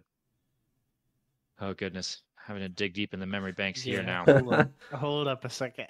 [1.59, 4.23] oh goodness having to dig deep in the memory banks here Yeah.
[4.23, 4.73] now Hold, on.
[4.93, 5.87] Hold up a second.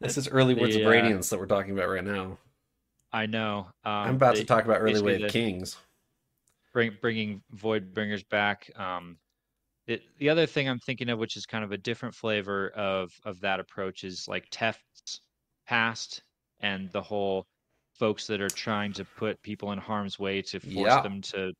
[0.00, 2.38] This is early words The, of uh, radiance that we're talking about right now.
[3.12, 5.76] i know um, I'm about they- to talk about early basically way of the- kings.
[6.72, 9.18] bring, bringing Voidbringers back um
[9.86, 13.12] it, the other thing i'm thinking of which is kind of a different flavor of
[13.24, 15.20] of that approach is like teft's
[15.66, 16.22] past
[16.64, 17.46] and the whole
[17.98, 21.02] folks that are trying to put people in harm's way to force Yeah.
[21.02, 21.52] them to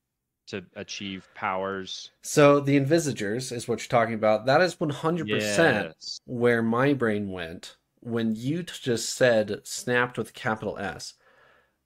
[0.47, 4.45] to achieve powers So the Envisagers is what you're talking about.
[4.45, 6.21] That is 100% Yes.
[6.27, 11.15] where my brain went when you just said snapped with capital S.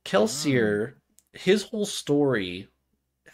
[0.04, 1.38] Kelsier, mm.
[1.38, 2.66] his whole story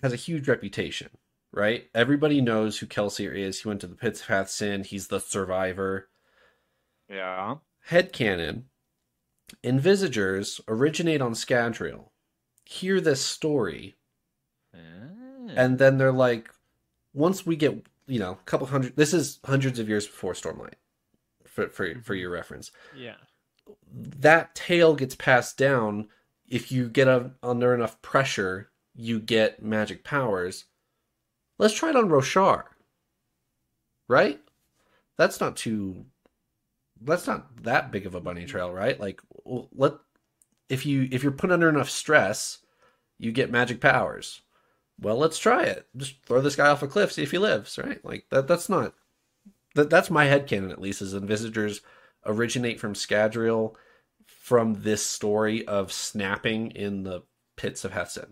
[0.02, 1.08] has a huge reputation,
[1.52, 1.88] right?
[1.94, 3.62] Everybody knows who Kelsier is.
[3.62, 4.84] He went to the pits of Hathsin.
[4.84, 6.10] He's the survivor.
[7.08, 7.56] yeah
[7.88, 8.64] Headcanon,
[9.62, 12.08] Envisagers originate on Scadrial,
[12.64, 13.94] hear this story,
[14.74, 14.78] Ah.
[15.56, 16.50] and then they're like,
[17.12, 20.74] once we get, you know, a couple hundred, this is hundreds of years before Stormlight,
[21.44, 22.70] for, for, for your reference.
[22.96, 23.14] yeah.
[23.90, 26.08] That tale gets passed down.
[26.46, 30.66] If you get a, under enough pressure, you get magic powers.
[31.58, 32.64] Let's try it on Roshar.
[34.06, 34.40] Right?
[35.16, 36.04] That's not too.
[37.00, 39.00] That's not that big of a bunny trail, right?
[39.00, 39.94] Like, let
[40.68, 42.58] if you if you're put under enough stress,
[43.18, 44.42] you get magic powers.
[45.00, 45.86] Well, let's try it.
[45.96, 48.04] Just throw this guy off a cliff, see if he lives, right?
[48.04, 48.94] Like that that's not
[49.74, 51.80] that that's my headcanon at least, is Envisagers
[52.24, 53.74] originate from Scadrial
[54.26, 57.22] from this story of snapping in the
[57.56, 58.30] pits of Hathsin.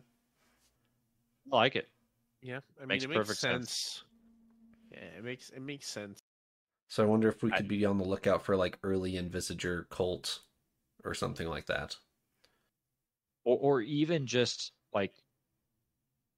[1.52, 1.88] I like it.
[2.40, 3.70] Yeah, I mean, Makes it makes perfect sense.
[3.70, 4.04] sense.
[4.92, 6.20] Yeah, it makes it makes sense.
[6.88, 9.88] So I wonder if we I- could be on the lookout for like early Envisager
[9.90, 10.40] cult
[11.04, 11.96] or something like that.
[13.44, 15.14] or or even just like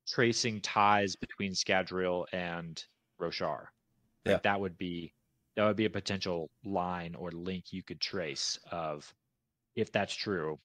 [0.09, 2.85] tracing ties between Scadrial and
[3.21, 3.69] Roshar.
[4.27, 4.43] Like, Yeah.
[4.43, 5.15] that would be
[5.57, 9.15] that would be a potential line or link you could trace of
[9.77, 10.61] if that's true,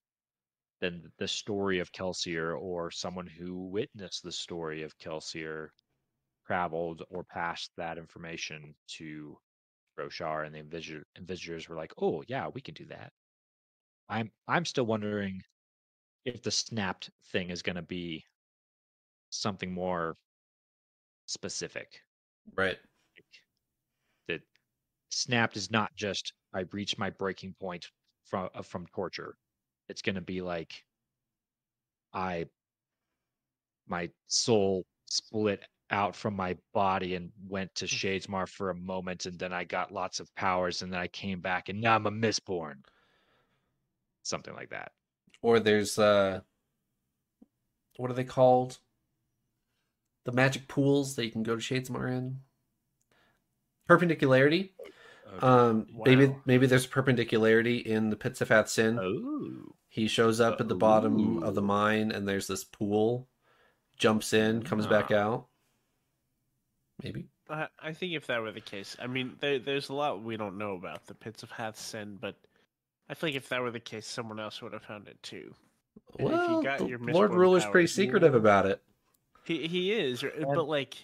[0.82, 5.72] then the story of Kelsier or someone who witnessed the story of Kelsier
[6.48, 9.40] traveled or passed that information to
[10.00, 10.60] Roshar and the
[11.18, 13.14] Envisagers were like, oh yeah, we can do that.
[14.10, 15.42] I'm I'm still wondering
[16.26, 18.26] if the snapped thing is going to be
[19.30, 20.16] something more
[21.28, 22.02] specific.
[22.56, 22.78] Right.
[24.28, 24.42] That
[25.10, 27.86] snapped is not just I reached my breaking point
[28.26, 29.36] from uh, from torture.
[29.88, 30.84] It's going to be like
[32.14, 32.46] I
[33.88, 39.38] my soul split out from my body and went to Shadesmar for a moment, and
[39.40, 42.12] then I got lots of powers, and then I came back, and now I'm a
[42.12, 42.76] Mistborn.
[44.24, 44.92] Something like that.
[45.42, 46.42] Or there's uh
[47.98, 48.78] what are they called?
[50.26, 52.40] The magic pools that you can go to Shadesmar in.
[53.88, 54.74] Perpendicularity.
[55.42, 56.42] Um maybe Wow.
[56.46, 59.00] maybe there's perpendicularity in the pits of Hathsin.
[59.00, 59.76] Oh.
[59.88, 63.28] He shows up at the bottom of the mine and there's this pool.
[63.98, 65.48] Jumps in, comes back out.
[67.04, 67.28] Maybe.
[67.50, 70.38] I, I think if that were the case, I mean, there, there's a lot we
[70.38, 72.36] don't know about the pits of Hathsin, but
[73.10, 75.54] I feel like if that were the case, someone else would have found it too.
[76.20, 78.82] And if you Well, got the your Lord Mistborn Ruler's pretty powers- secretive about it.
[79.46, 80.96] He he is, but like,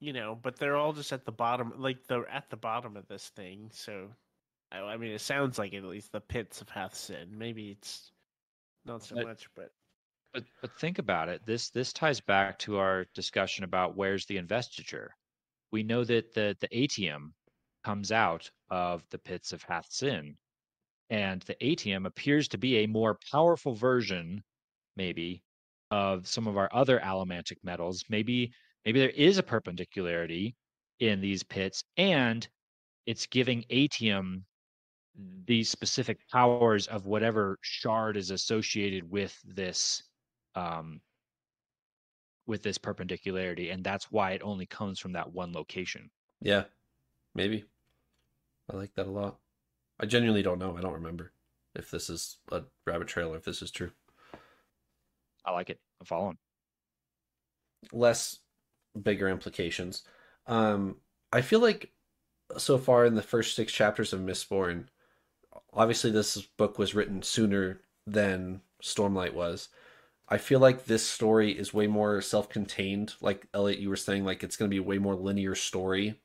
[0.00, 3.06] you know, but they're all just at the bottom, like they're at the bottom of
[3.06, 3.70] this thing.
[3.72, 4.10] So,
[4.72, 7.30] I, I mean, it sounds like at least the pits of Hathsin.
[7.30, 8.10] Maybe it's
[8.84, 9.70] not so But- much, but
[10.32, 11.46] But but think about it.
[11.46, 15.14] This this ties back to our discussion about where's the investiture.
[15.70, 17.34] We know that the the atium
[17.84, 20.36] comes out of the pits of Hathsin,
[21.10, 24.42] and the atium appears to be a more powerful version,
[24.96, 25.42] maybe,
[25.90, 28.04] of some of our other allomantic metals.
[28.08, 28.52] Maybe
[28.84, 30.56] maybe there is a perpendicularity
[31.00, 32.46] in these pits, and
[33.06, 34.44] it's giving atium
[35.46, 40.02] these specific powers of whatever shard is associated with this
[40.54, 41.00] um,
[42.46, 46.10] with this perpendicularity, and that's why it only comes from that one location.
[46.40, 46.64] Yeah.
[47.34, 47.64] Maybe.
[48.72, 49.38] I like that a lot.
[50.00, 50.76] I genuinely don't know.
[50.76, 51.32] I don't remember
[51.74, 53.90] if this is a rabbit trail or if this is true.
[55.44, 55.80] I like it.
[56.00, 56.38] I'm following.
[57.92, 58.38] less
[59.00, 60.02] bigger implications.
[60.46, 60.96] Um,
[61.32, 61.92] I feel like
[62.56, 64.86] so far in the first six chapters of Mistborn,
[65.72, 69.68] obviously this book was written sooner than Stormlight was.
[70.28, 73.14] I feel like this story is way more self-contained.
[73.20, 76.20] Like Elliot, you were saying, like it's going to be a way more linear story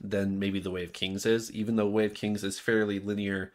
[0.00, 1.50] than maybe the Way of Kings is.
[1.52, 3.52] Even though Way of Kings is fairly linear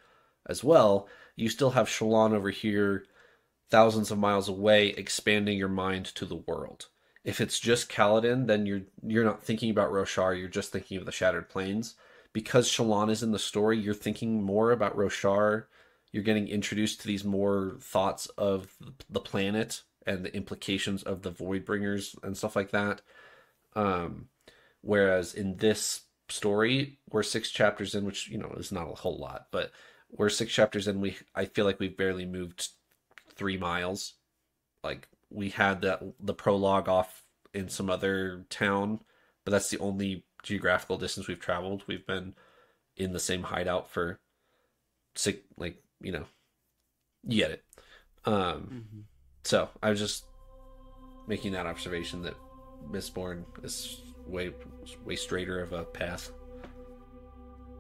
[0.48, 3.06] as well, you still have Shallan over here,
[3.70, 6.88] thousands of miles away, expanding your mind to the world
[7.28, 11.06] if it's just Kaladin, then you're you're not thinking about Roshar, you're just thinking of
[11.06, 11.96] the Shattered Plains.
[12.32, 15.66] Because Shallan is in the story, you're thinking more about Roshar.
[16.14, 18.78] You're getting introduced to these more thoughts of
[19.10, 23.02] the planet and the implications of the Voidbringers and stuff like that.
[23.76, 24.30] Um,
[24.80, 29.18] whereas in this story, we're six chapters in, which you know is not a whole
[29.18, 29.72] lot, but
[30.12, 31.02] we're six chapters in.
[31.02, 32.70] We I feel like we've barely moved
[33.36, 34.14] three miles.
[34.84, 37.24] Like we had that the prologue off
[37.54, 39.00] in some other town,
[39.46, 41.84] but that's the only geographical distance we've traveled.
[41.88, 42.36] We've been
[42.96, 44.20] in the same hideout for
[45.16, 46.26] six, like you know,
[47.26, 47.64] you get it.
[48.26, 49.06] Um,
[49.44, 50.26] so I was just
[51.28, 52.36] making that observation that
[52.92, 54.52] Mistborn is way
[55.06, 56.32] way straighter of a path.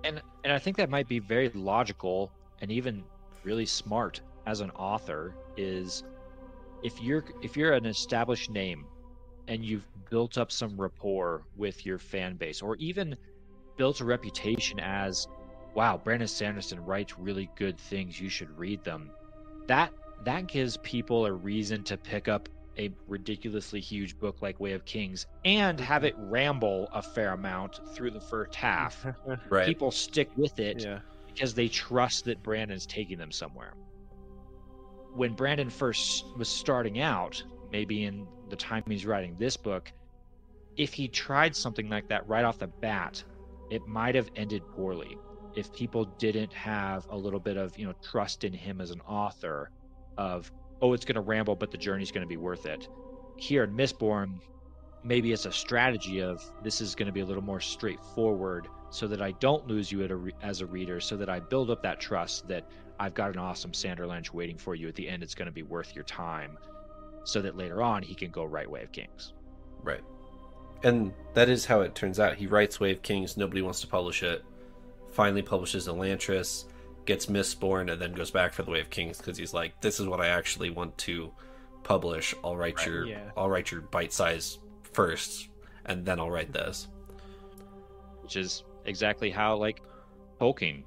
[0.04, 3.04] And and I think that might be very logical and even
[3.44, 6.04] really smart as an author is
[6.84, 8.86] if you're if you're an established name
[9.48, 13.16] and you've built up some rapport with your fan base or even
[13.78, 15.28] built a reputation as
[15.76, 19.10] wow brandon sanderson writes really good things you should read them
[19.68, 19.92] that
[20.24, 24.86] that gives people a reason to pick up a ridiculously huge book like way of
[24.86, 29.06] kings and have it ramble a fair amount through the first half
[29.50, 29.66] Right.
[29.66, 33.74] people stick with it yeah, because they trust that Brandon's taking them somewhere.
[35.14, 39.92] When Brandon first was starting out, maybe in the time he's writing this book,
[40.78, 43.24] if he tried something like that right off the bat,
[43.70, 45.18] it might have ended poorly.
[45.56, 49.02] If people didn't have a little bit of, you know, trust in him as an
[49.02, 49.72] author
[50.18, 50.52] of,
[50.82, 52.88] oh, it's going to ramble, but the journey's going to be worth it.
[53.36, 54.40] Here in Mistborn,
[55.04, 59.08] maybe it's a strategy of this is going to be a little more straightforward so
[59.08, 62.48] that I don't lose you as a reader, so that I build up that trust
[62.48, 65.24] that I've got an awesome Sanderlanche waiting for you at the end.
[65.24, 66.58] It's going to be worth your time,
[67.24, 69.34] so that later on he can go write of Kings.
[69.84, 70.04] Right.
[70.84, 72.36] And that is how it turns out.
[72.36, 74.44] He writes of Kings, nobody wants to publish it.
[75.12, 76.66] Finally publishes Elantris,
[77.08, 80.00] gets Mistborn, and then goes back for the Way of Kings because he's like, "This
[80.00, 81.32] is what I actually want to
[81.84, 82.36] publish.
[82.44, 83.32] I'll write Right, your, yeah.
[83.36, 84.60] I'll write your bite size
[84.94, 85.50] first,
[85.86, 86.88] and then I'll write this."
[88.22, 89.82] which is exactly how like
[90.38, 90.84] Tolkien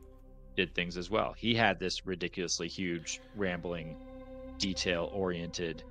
[0.57, 1.33] did things as well.
[1.39, 3.97] He had this ridiculously huge, rambling,
[4.59, 5.83] detail-oriented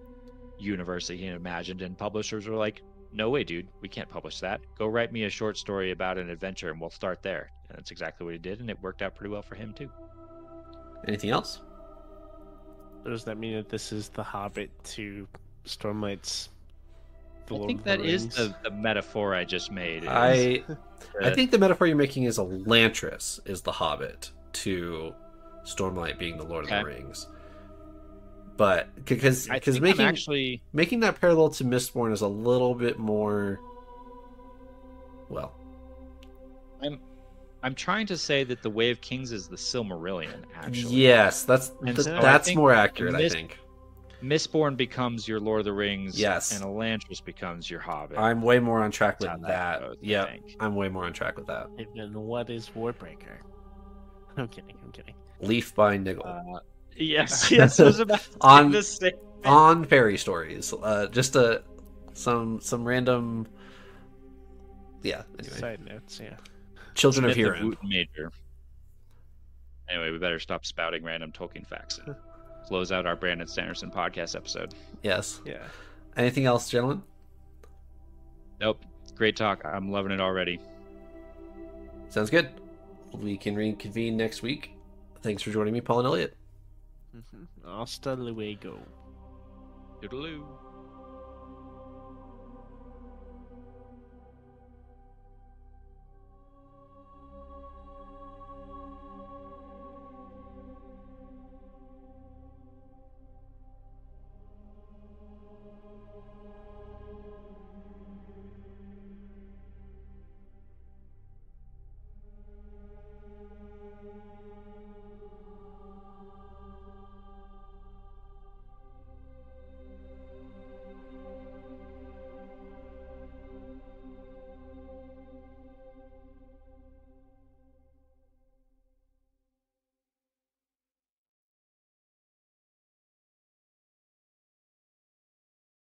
[0.60, 4.39] universe that he had imagined, and publishers were like, "No way, dude, we can't publish
[4.41, 4.61] that.
[4.77, 7.89] Go write me a short story about an adventure, and we'll start there." And that's
[7.89, 9.89] exactly what he did, and it worked out pretty well for him too.
[11.07, 11.61] Anything else?
[13.05, 15.27] Does that mean that this is the Hobbit to
[15.65, 16.49] Stormlight's?
[17.47, 18.35] The I Lord think of the that is Rings?
[18.35, 20.03] the, the metaphor I just made.
[20.03, 20.63] is I
[21.21, 25.13] I think the metaphor you're making is a Elantris is the Hobbit to
[25.63, 27.27] Stormlight being the Lord of the Rings.
[28.57, 32.76] But because because think I'm making actually making that parallel to Mistborn is a little
[32.76, 33.59] bit more
[35.30, 35.53] well
[37.61, 40.44] I'm trying to say that the Way of Kings is the Silmarillion.
[40.56, 43.60] Actually, yes that's th- so that's more accurate i think
[44.22, 46.19] Mistborn becomes your Lord of the Rings.
[46.19, 46.52] Yes.
[46.53, 48.18] And Elantris becomes your Hobbit.
[48.18, 51.38] i'm way more on track with that, that goes, yeah i'm way more on track
[51.38, 53.38] with that And then what is Warbreaker?
[54.38, 54.77] I'm kidding.
[54.84, 55.15] I'm kidding.
[55.41, 56.60] leaf by niggle Uh,
[56.98, 59.14] yes, yes, I was about On- the same.
[59.45, 61.64] on fairy stories uh just a
[62.14, 63.48] some some random
[65.02, 66.36] yeah anyway Side notes, yeah.
[66.95, 67.64] Children of Smith Hurin.
[67.64, 68.32] Wootton Major.
[69.90, 72.16] Anyway, we better stop spouting random Tolkien facts and
[72.68, 74.74] close out our Brandon Sanderson podcast episode.
[75.03, 75.64] yes Yeah.
[76.18, 77.02] anything else gentlemen
[78.61, 78.84] Nope.
[79.16, 79.64] Great talk.
[79.66, 80.60] I'm loving it already.
[82.10, 82.49] Sounds good.
[83.14, 84.72] We can reconvene next week.
[85.22, 86.36] Thanks for joining me, Paul and Elliot.
[87.16, 87.68] Mm-hmm.
[87.70, 88.80] Hasta luego.
[90.02, 90.44] Toodaloo.